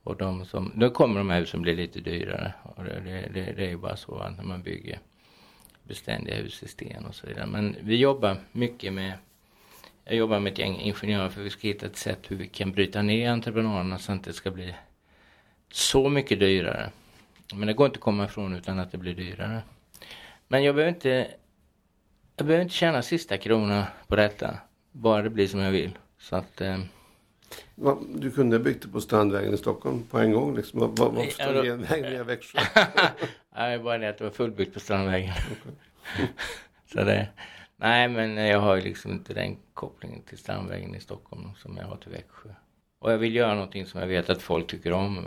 Och 0.03 0.17
de 0.17 0.45
som, 0.45 0.71
då 0.75 0.89
kommer 0.89 1.17
de 1.19 1.29
här 1.29 1.39
husen 1.39 1.61
bli 1.61 1.75
lite 1.75 1.99
dyrare. 1.99 2.53
Och 2.63 2.83
det, 2.83 2.99
det, 2.99 3.29
det, 3.33 3.53
det 3.55 3.65
är 3.65 3.69
ju 3.69 3.77
bara 3.77 3.95
så 3.95 4.17
att 4.17 4.37
när 4.37 4.43
man 4.43 4.61
bygger 4.61 4.99
beständiga 5.83 6.35
hus 6.35 6.63
i 6.63 6.67
sten 6.67 7.05
och 7.05 7.15
så 7.15 7.27
vidare. 7.27 7.45
Men 7.45 7.75
vi 7.81 7.95
jobbar 7.95 8.37
mycket 8.51 8.93
med 8.93 9.13
jag 10.07 10.15
jobbar 10.15 10.39
med 10.39 10.53
ett 10.53 10.59
gäng 10.59 10.79
ingenjörer 10.79 11.29
för 11.29 11.41
vi 11.41 11.49
ska 11.49 11.67
hitta 11.67 11.85
ett 11.85 11.97
sätt 11.97 12.19
hur 12.27 12.35
vi 12.35 12.47
kan 12.47 12.71
bryta 12.71 13.01
ner 13.01 13.29
entreprenaderna 13.29 13.99
så 13.99 14.11
att 14.11 14.23
det 14.23 14.33
ska 14.33 14.51
bli 14.51 14.75
så 15.71 16.09
mycket 16.09 16.39
dyrare. 16.39 16.89
Men 17.53 17.67
det 17.67 17.73
går 17.73 17.85
inte 17.85 17.97
att 17.97 18.03
komma 18.03 18.25
ifrån 18.25 18.55
utan 18.55 18.79
att 18.79 18.91
det 18.91 18.97
blir 18.97 19.15
dyrare. 19.15 19.61
Men 20.47 20.63
jag 20.63 20.75
behöver 20.75 20.93
inte 20.93 21.27
jag 22.35 22.47
behöver 22.47 22.63
inte 22.63 22.75
tjäna 22.75 23.01
sista 23.01 23.37
kronan 23.37 23.83
på 24.07 24.15
detta. 24.15 24.57
Bara 24.91 25.21
det 25.21 25.29
blir 25.29 25.47
som 25.47 25.59
jag 25.59 25.71
vill. 25.71 25.97
Så 26.19 26.35
att... 26.35 26.61
Eh... 26.61 26.77
Du 28.15 28.31
kunde 28.31 28.57
ha 28.57 28.63
byggt 28.63 28.83
det 28.83 28.89
på 28.89 29.01
Strandvägen 29.01 29.53
i 29.53 29.57
Stockholm 29.57 30.03
på 30.03 30.19
en 30.19 30.31
gång 30.31 30.55
liksom. 30.55 30.79
Var, 30.79 30.87
varför 30.87 31.31
stod 31.31 31.53
det 31.53 31.69
en 31.69 31.81
väg 31.81 32.09
via 32.09 32.23
Växjö? 32.23 32.59
Nej, 33.55 33.79
bara 33.79 33.97
det 33.97 34.09
att 34.09 34.17
det 34.17 34.23
var 34.23 34.31
fullbyggt 34.31 34.73
på 34.73 34.79
Strandvägen. 34.79 35.33
så 36.93 37.03
det... 37.03 37.27
Nej, 37.77 38.07
men 38.07 38.37
jag 38.37 38.59
har 38.59 38.75
ju 38.75 38.81
liksom 38.81 39.11
inte 39.11 39.33
den 39.33 39.57
kopplingen 39.73 40.21
till 40.21 40.37
Strandvägen 40.37 40.95
i 40.95 40.99
Stockholm 40.99 41.49
som 41.57 41.77
jag 41.77 41.85
har 41.85 41.97
till 41.97 42.11
Växjö. 42.11 42.49
Och 42.99 43.11
jag 43.11 43.17
vill 43.17 43.35
göra 43.35 43.53
någonting 43.53 43.85
som 43.85 43.99
jag 43.99 44.07
vet 44.07 44.29
att 44.29 44.41
folk 44.41 44.67
tycker 44.67 44.91
om. 44.91 45.25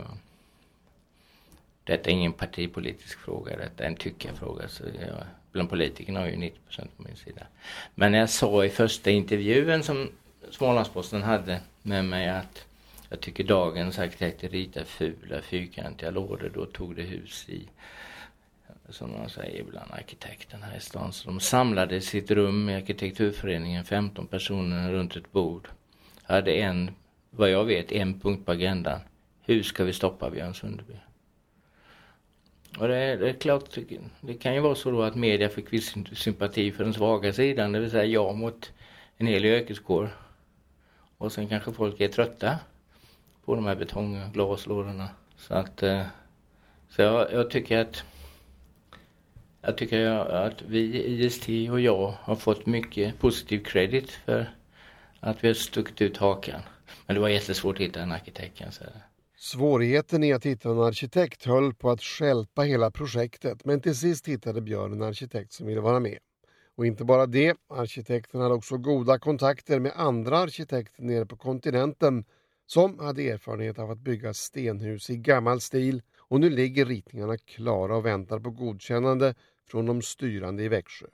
Detta 1.85 2.11
är 2.11 2.15
ingen 2.15 2.33
partipolitisk 2.33 3.19
fråga, 3.19 3.57
detta 3.57 3.85
är 3.85 3.89
en 3.89 3.97
tyckarfråga. 3.97 4.69
Så 4.69 4.85
jag 4.85 5.25
bland 5.53 5.71
politikerna 5.71 6.21
har 6.21 6.27
ju 6.27 6.37
90 6.37 6.61
procent 6.67 6.97
på 6.97 7.03
min 7.03 7.17
sida. 7.17 7.43
Men 7.95 8.13
när 8.13 8.19
jag 8.19 8.31
sa 8.31 8.65
i 8.65 8.71
första 8.71 9.11
intervjun 9.11 9.83
som 9.83 10.09
Smålandsposten 10.51 11.23
hade 11.23 11.61
med 11.83 12.05
mig 12.05 12.29
att 12.29 12.65
jag 13.09 13.21
tycker 13.21 13.45
dagens 13.45 13.99
arkitekter 13.99 14.49
ritar 14.49 14.85
fula 14.85 15.43
fyrkantiga 15.43 16.11
lådor, 16.11 16.51
då 16.55 16.67
tog 16.67 16.97
det 16.97 17.03
hus 17.03 17.49
i 17.49 17.69
som 18.89 19.11
man 19.11 19.29
säger 19.29 19.65
bland 19.65 19.93
arkitekterna 19.93 20.67
här 20.67 20.77
i 20.77 20.81
stan. 20.81 21.13
Så 21.13 21.29
de 21.29 21.41
samlade 21.41 21.97
i 21.97 22.01
sitt 22.01 22.31
rum 22.31 22.69
i 22.69 22.75
arkitekturföreningen, 22.75 23.85
15 23.85 24.27
personer 24.27 24.93
runt 24.93 25.17
ett 25.17 25.33
bord. 25.33 25.69
Hade 26.23 26.53
en, 26.53 26.91
vad 27.31 27.51
jag 27.51 27.65
vet, 27.65 27.93
en 27.93 28.21
punkt 28.21 28.47
på 28.47 28.53
agendan. 28.53 29.01
Hur 29.45 29.63
ska 29.63 29.85
vi 29.85 29.93
stoppa 29.93 30.31
Björn 30.31 30.55
Sundeby? 30.55 30.95
Och 32.79 32.89
det, 32.89 33.17
det 33.17 33.29
är 33.29 33.33
klart, 33.33 33.79
det 34.21 34.35
kan 34.35 34.55
ju 34.55 34.61
vara 34.61 34.75
så 34.75 34.91
då 34.91 35.03
att 35.03 35.15
media 35.15 35.49
fick 35.49 35.73
viss 35.73 35.95
sympati 36.13 36.73
för 36.73 36.85
den 36.85 36.95
svaga 36.95 37.33
sidan, 37.33 37.73
det 37.73 37.81
vill 37.81 37.91
säga 37.91 38.05
jag 38.05 38.37
mot 38.37 38.73
en 39.17 39.27
hel 39.27 39.45
yrkeskår. 39.45 40.11
Och 41.19 41.33
sen 41.33 41.49
kanske 41.49 41.73
folk 41.73 42.01
är 42.01 42.09
trötta 42.09 42.59
på 43.45 43.55
de 43.55 43.67
här 43.67 43.75
betongglaslådorna. 43.75 45.09
Så 45.37 45.55
att, 45.55 45.83
eh, 45.83 46.03
så 46.89 47.03
jag, 47.03 47.33
jag 47.33 47.51
tycker 47.51 47.79
att 47.79 48.05
jag 49.63 49.77
tycker 49.77 50.07
att 50.07 50.63
vi 50.63 51.05
IST 51.05 51.49
och 51.71 51.81
jag 51.81 52.15
har 52.21 52.37
fått 52.37 52.67
mycket 52.67 53.19
positiv 53.19 53.65
credit 53.65 54.11
för 54.11 54.55
att 55.21 55.45
vi 55.45 55.49
har 55.49 55.55
stuckit 55.55 56.03
ut 56.03 56.17
hakan. 56.17 56.61
Men 57.07 57.15
det 57.15 57.21
var 57.21 57.29
jättesvårt 57.29 57.77
att 57.77 57.81
hitta 57.81 58.03
en 58.03 58.13
arkitekt 58.13 58.59
kan 58.59 58.65
jag 58.65 58.75
säga. 58.75 58.91
Svårigheten 59.37 60.25
i 60.25 60.33
att 60.33 60.47
hitta 60.47 60.71
en 60.71 60.81
arkitekt 60.81 61.45
höll 61.45 61.75
på 61.75 61.91
att 61.91 62.03
skälpa 62.03 62.63
hela 62.63 62.91
projektet 62.91 63.65
men 63.65 63.81
till 63.81 63.97
sist 63.97 64.29
hittade 64.29 64.61
Björn 64.61 64.93
en 64.93 65.03
arkitekt 65.03 65.53
som 65.53 65.67
ville 65.67 65.81
vara 65.81 66.01
med. 66.01 66.19
Och 66.77 66.87
inte 66.87 67.05
bara 67.05 67.27
det, 67.27 67.57
arkitekten 67.69 68.41
hade 68.41 68.55
också 68.55 68.77
goda 68.77 69.19
kontakter 69.19 69.79
med 69.79 69.93
andra 69.97 70.39
arkitekter 70.39 71.03
nere 71.03 71.27
på 71.27 71.37
kontinenten 71.37 72.25
som 72.67 72.99
hade 72.99 73.29
erfarenhet 73.29 73.79
av 73.79 73.91
att 73.91 73.99
bygga 73.99 74.35
stenhus 74.35 75.11
i 75.11 75.17
gammal 75.17 75.61
stil 75.61 76.03
och 76.19 76.41
nu 76.41 76.51
ligger 76.51 76.87
ritningarna 76.87 77.39
klara 77.39 77.97
och 77.97 78.07
väntar 78.07 78.39
på 78.39 78.51
godkännande 78.51 79.35
från 79.71 79.87
de 79.87 80.03
styrande 80.03 80.63
i 80.63 80.69
Växjö. 80.69 81.07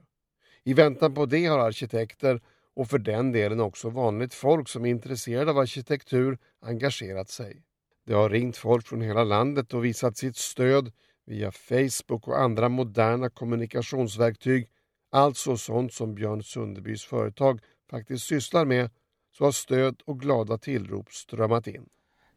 I 0.64 0.74
väntan 0.74 1.14
på 1.14 1.26
det 1.26 1.46
har 1.46 1.58
arkitekter 1.58 2.40
och 2.74 2.88
för 2.88 2.98
den 2.98 3.32
delen 3.32 3.60
också 3.60 3.90
vanligt 3.90 4.34
folk 4.34 4.68
som 4.68 4.84
är 4.84 4.90
intresserade 4.90 5.50
av 5.50 5.58
arkitektur 5.58 6.38
engagerat 6.60 7.28
sig. 7.28 7.62
Det 8.06 8.14
har 8.14 8.30
ringt 8.30 8.56
folk 8.56 8.86
från 8.86 9.00
hela 9.00 9.24
landet 9.24 9.74
och 9.74 9.84
visat 9.84 10.16
sitt 10.16 10.36
stöd 10.36 10.92
via 11.26 11.52
Facebook 11.52 12.28
och 12.28 12.40
andra 12.40 12.68
moderna 12.68 13.30
kommunikationsverktyg, 13.30 14.68
alltså 15.10 15.56
sånt 15.56 15.92
som 15.92 16.14
Björn 16.14 16.42
Sundebys 16.42 17.04
företag 17.04 17.60
faktiskt 17.90 18.26
sysslar 18.26 18.64
med, 18.64 18.90
så 19.38 19.44
har 19.44 19.52
stöd 19.52 20.02
och 20.04 20.20
glada 20.20 20.58
tillrop 20.58 21.12
strömmat 21.12 21.66
in. 21.66 21.88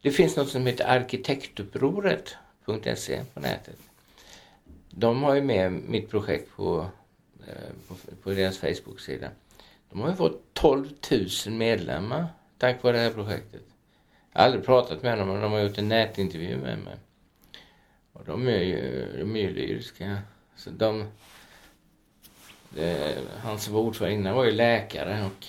Det 0.02 0.10
finns 0.10 0.36
något 0.36 0.48
som 0.48 0.66
heter 0.66 0.84
arkitektupproret.se 0.84 3.24
på 3.34 3.40
nätet. 3.40 3.89
De 4.90 5.22
har 5.22 5.34
ju 5.34 5.42
med 5.42 5.72
mitt 5.72 6.10
projekt 6.10 6.56
på, 6.56 6.86
eh, 7.46 7.72
på, 7.88 7.94
på 8.22 8.30
deras 8.30 8.58
Facebook-sida. 8.58 9.30
De 9.90 10.00
har 10.00 10.08
ju 10.08 10.16
fått 10.16 10.54
12 10.54 10.88
000 11.46 11.54
medlemmar 11.54 12.26
tack 12.60 12.82
vare 12.82 12.96
det 12.96 13.02
här 13.02 13.10
projektet. 13.10 13.62
Jag 14.32 14.40
har 14.40 14.46
aldrig 14.46 14.64
pratat 14.64 15.02
med 15.02 15.18
dem, 15.18 15.28
men 15.28 15.40
de 15.40 15.52
har 15.52 15.60
gjort 15.60 15.78
en 15.78 15.88
nätintervju 15.88 16.56
med 16.56 16.78
mig. 16.78 16.96
Och 18.12 18.24
de 18.24 18.48
är 18.48 18.62
ju, 18.62 19.06
de 19.18 19.36
är 19.36 19.40
ju 19.40 19.54
lyriska. 19.54 20.18
Så 20.56 20.70
de, 20.70 21.00
eh, 21.00 21.06
det, 22.70 23.18
han 23.42 23.58
som 23.58 23.74
var 23.74 23.80
ordförande 23.80 24.14
innan 24.14 24.34
var 24.34 24.44
ju 24.44 24.50
läkare 24.50 25.24
och 25.26 25.46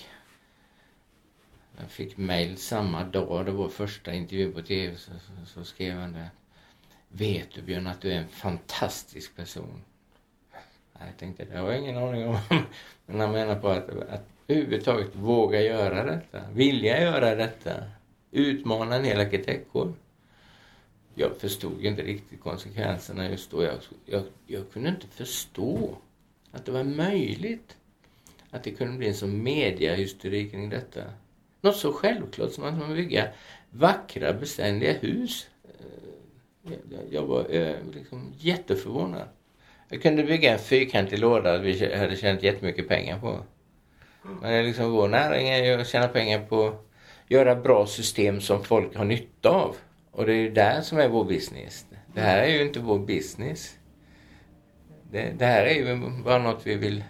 jag 1.80 1.90
fick 1.90 2.16
mail 2.16 2.56
samma 2.56 3.04
dag, 3.04 3.46
det 3.46 3.52
var 3.52 3.68
första 3.68 4.14
intervjun 4.14 4.52
på 4.52 4.62
tv, 4.62 4.96
så, 4.96 5.10
så, 5.10 5.46
så 5.46 5.64
skrev 5.64 5.98
han 5.98 6.12
det. 6.12 6.30
Vet 7.12 7.54
du 7.54 7.62
Björn 7.62 7.86
att 7.86 8.00
du 8.00 8.12
är 8.12 8.18
en 8.18 8.28
fantastisk 8.28 9.36
person? 9.36 9.82
Jag 10.92 11.18
tänkte, 11.18 11.44
det 11.44 11.58
har 11.58 11.70
jag 11.70 11.78
ingen 11.78 11.96
aning 11.96 12.28
om. 12.28 12.38
Men 13.06 13.20
han 13.20 13.32
menar 13.32 13.56
på 13.56 13.68
att, 13.68 13.88
att 13.88 14.28
överhuvudtaget 14.48 15.16
våga 15.16 15.60
göra 15.60 16.04
detta, 16.04 16.40
vilja 16.52 17.02
göra 17.02 17.34
detta, 17.34 17.84
utmana 18.30 18.96
en 18.96 19.04
hel 19.04 19.20
arkitektkår. 19.20 19.92
Jag 21.14 21.36
förstod 21.36 21.84
inte 21.84 22.02
riktigt 22.02 22.40
konsekvenserna 22.40 23.30
just 23.30 23.50
då. 23.50 23.62
Jag, 23.62 23.76
jag, 24.06 24.22
jag 24.46 24.72
kunde 24.72 24.88
inte 24.88 25.06
förstå 25.06 25.96
att 26.52 26.64
det 26.64 26.72
var 26.72 26.84
möjligt 26.84 27.76
att 28.50 28.64
det 28.64 28.70
kunde 28.70 28.98
bli 28.98 29.08
en 29.08 29.14
sån 29.14 29.42
mediahysteri 29.42 30.50
kring 30.50 30.68
detta. 30.68 31.00
Något 31.60 31.76
så 31.76 31.92
självklart 31.92 32.52
som 32.52 32.64
att 32.64 32.78
man 32.78 32.94
bygga 32.94 33.28
vackra, 33.70 34.32
beständiga 34.32 34.92
hus. 34.92 35.48
Jag 37.10 37.22
var 37.22 37.46
eh, 37.50 37.74
liksom 37.94 38.34
jätteförvånad. 38.38 39.28
Jag 39.88 40.02
kunde 40.02 40.24
bygga 40.24 40.52
en 40.52 40.58
fyrkantig 40.58 41.18
låda 41.18 41.58
vi 41.58 41.96
hade 41.96 42.16
tjänat 42.16 42.42
jättemycket 42.42 42.88
pengar 42.88 43.18
på. 43.18 43.38
Men 44.42 44.64
liksom 44.64 44.90
vår 44.90 45.08
näring 45.08 45.48
är 45.48 45.64
ju 45.64 45.80
att 45.80 45.88
tjäna 45.88 46.08
pengar 46.08 46.46
på 46.46 46.66
att 46.66 46.86
göra 47.28 47.56
bra 47.56 47.86
system 47.86 48.40
som 48.40 48.64
folk 48.64 48.96
har 48.96 49.04
nytta 49.04 49.48
av. 49.48 49.76
Och 50.10 50.26
det 50.26 50.32
är 50.32 50.36
ju 50.36 50.50
där 50.50 50.80
som 50.80 50.98
är 50.98 51.08
vår 51.08 51.24
business. 51.24 51.86
Det 52.14 52.20
här 52.20 52.42
är 52.42 52.48
ju 52.48 52.62
inte 52.62 52.80
vår 52.80 52.98
business. 52.98 53.78
Det, 55.10 55.32
det 55.38 55.44
här 55.46 55.64
är 55.64 55.74
ju 55.74 56.10
bara 56.24 56.38
något 56.38 56.66
vi 56.66 56.74
vill 56.74 57.04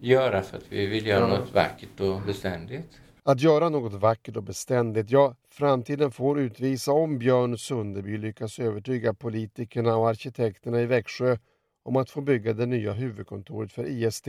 göra 0.00 0.42
för 0.42 0.56
att 0.56 0.64
vi 0.68 0.86
vill 0.86 1.06
göra 1.06 1.26
något 1.26 1.54
vackert 1.54 2.00
och 2.00 2.20
beständigt. 2.20 3.00
Att 3.22 3.40
göra 3.40 3.68
något 3.68 3.92
vackert 3.92 4.36
och 4.36 4.42
beständigt, 4.42 5.10
ja, 5.10 5.34
framtiden 5.56 6.10
får 6.10 6.40
utvisa 6.40 6.92
om 6.92 7.18
Björn 7.18 7.58
Sundeby 7.58 8.18
lyckas 8.18 8.58
övertyga 8.58 9.14
politikerna 9.14 9.96
och 9.96 10.08
arkitekterna 10.08 10.80
i 10.80 10.86
Växjö 10.86 11.38
om 11.82 11.96
att 11.96 12.10
få 12.10 12.20
bygga 12.20 12.52
det 12.52 12.66
nya 12.66 12.92
huvudkontoret 12.92 13.72
för 13.72 13.86
IST 13.86 14.24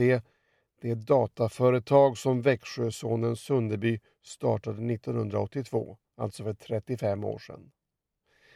det 0.80 0.94
dataföretag 0.94 2.18
som 2.18 2.42
Växjösonen 2.42 3.36
Sundeby 3.36 4.00
startade 4.24 4.94
1982, 4.94 5.96
alltså 6.16 6.44
för 6.44 6.54
35 6.54 7.24
år 7.24 7.38
sedan. 7.38 7.70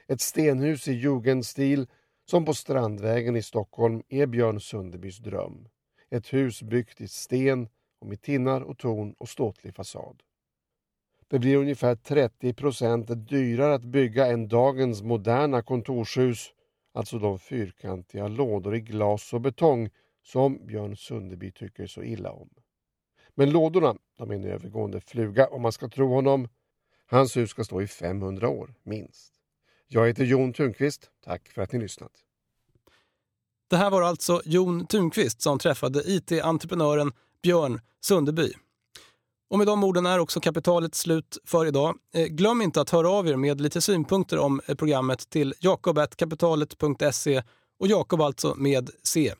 Ett 0.06 0.20
stenhus 0.20 0.88
i 0.88 0.92
jugendstil 0.92 1.86
som 2.30 2.44
på 2.44 2.54
Strandvägen 2.54 3.36
i 3.36 3.42
Stockholm 3.42 4.02
är 4.08 4.26
Björn 4.26 4.60
Sundebys 4.60 5.18
dröm. 5.18 5.68
Ett 6.10 6.32
hus 6.32 6.62
byggt 6.62 7.00
i 7.00 7.08
sten 7.08 7.68
och 8.00 8.06
med 8.06 8.22
tinnar 8.22 8.60
och 8.60 8.78
torn 8.78 9.14
och 9.18 9.28
ståtlig 9.28 9.74
fasad. 9.74 10.22
Det 11.32 11.38
blir 11.38 11.56
ungefär 11.56 11.94
30 11.94 12.54
procent 12.54 13.28
dyrare 13.28 13.74
att 13.74 13.84
bygga 13.84 14.26
än 14.26 14.48
dagens 14.48 15.02
moderna 15.02 15.62
kontorshus, 15.62 16.50
alltså 16.94 17.18
de 17.18 17.38
fyrkantiga 17.38 18.28
lådor 18.28 18.76
i 18.76 18.80
glas 18.80 19.32
och 19.32 19.40
betong 19.40 19.90
som 20.22 20.66
Björn 20.66 20.96
Sundeby 20.96 21.52
tycker 21.52 21.86
så 21.86 22.02
illa 22.02 22.30
om. 22.32 22.48
Men 23.34 23.50
lådorna, 23.50 23.96
de 24.18 24.30
är 24.30 24.34
en 24.34 24.44
övergående 24.44 25.00
fluga 25.00 25.46
om 25.46 25.62
man 25.62 25.72
ska 25.72 25.88
tro 25.88 26.14
honom. 26.14 26.48
Hans 27.06 27.36
hus 27.36 27.50
ska 27.50 27.64
stå 27.64 27.82
i 27.82 27.86
500 27.86 28.48
år, 28.48 28.74
minst. 28.82 29.32
Jag 29.88 30.06
heter 30.06 30.24
Jon 30.24 30.52
Thunqvist. 30.52 31.10
Tack 31.24 31.48
för 31.48 31.62
att 31.62 31.72
ni 31.72 31.78
lyssnat. 31.78 32.12
Det 33.70 33.76
här 33.76 33.90
var 33.90 34.02
alltså 34.02 34.42
Jon 34.44 34.86
Thunqvist 34.86 35.42
som 35.42 35.58
träffade 35.58 36.02
IT-entreprenören 36.06 37.12
Björn 37.42 37.80
Sundeby. 38.00 38.52
Och 39.52 39.58
med 39.58 39.66
de 39.66 39.84
orden 39.84 40.06
är 40.06 40.18
också 40.18 40.40
kapitalet 40.40 40.94
slut 40.94 41.38
för 41.44 41.66
idag. 41.66 41.98
Eh, 42.14 42.26
glöm 42.26 42.62
inte 42.62 42.80
att 42.80 42.90
höra 42.90 43.10
av 43.10 43.28
er 43.28 43.36
med 43.36 43.60
lite 43.60 43.80
synpunkter 43.80 44.38
om 44.38 44.60
eh, 44.66 44.74
programmet 44.74 45.30
till 45.30 45.54
jakob.kapitalet.se 45.60 47.42
och 47.80 47.86
Jakob 47.86 48.20
alltså 48.20 48.54
med 48.54 48.90
C. 49.02 49.34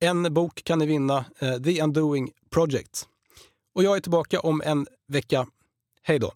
En 0.00 0.34
bok 0.34 0.64
kan 0.64 0.78
ni 0.78 0.86
vinna, 0.86 1.24
eh, 1.38 1.56
The 1.56 1.82
Undoing 1.82 2.30
Project. 2.50 3.08
Och 3.74 3.84
jag 3.84 3.96
är 3.96 4.00
tillbaka 4.00 4.40
om 4.40 4.62
en 4.64 4.86
vecka. 5.08 5.46
Hej 6.02 6.18
då! 6.18 6.32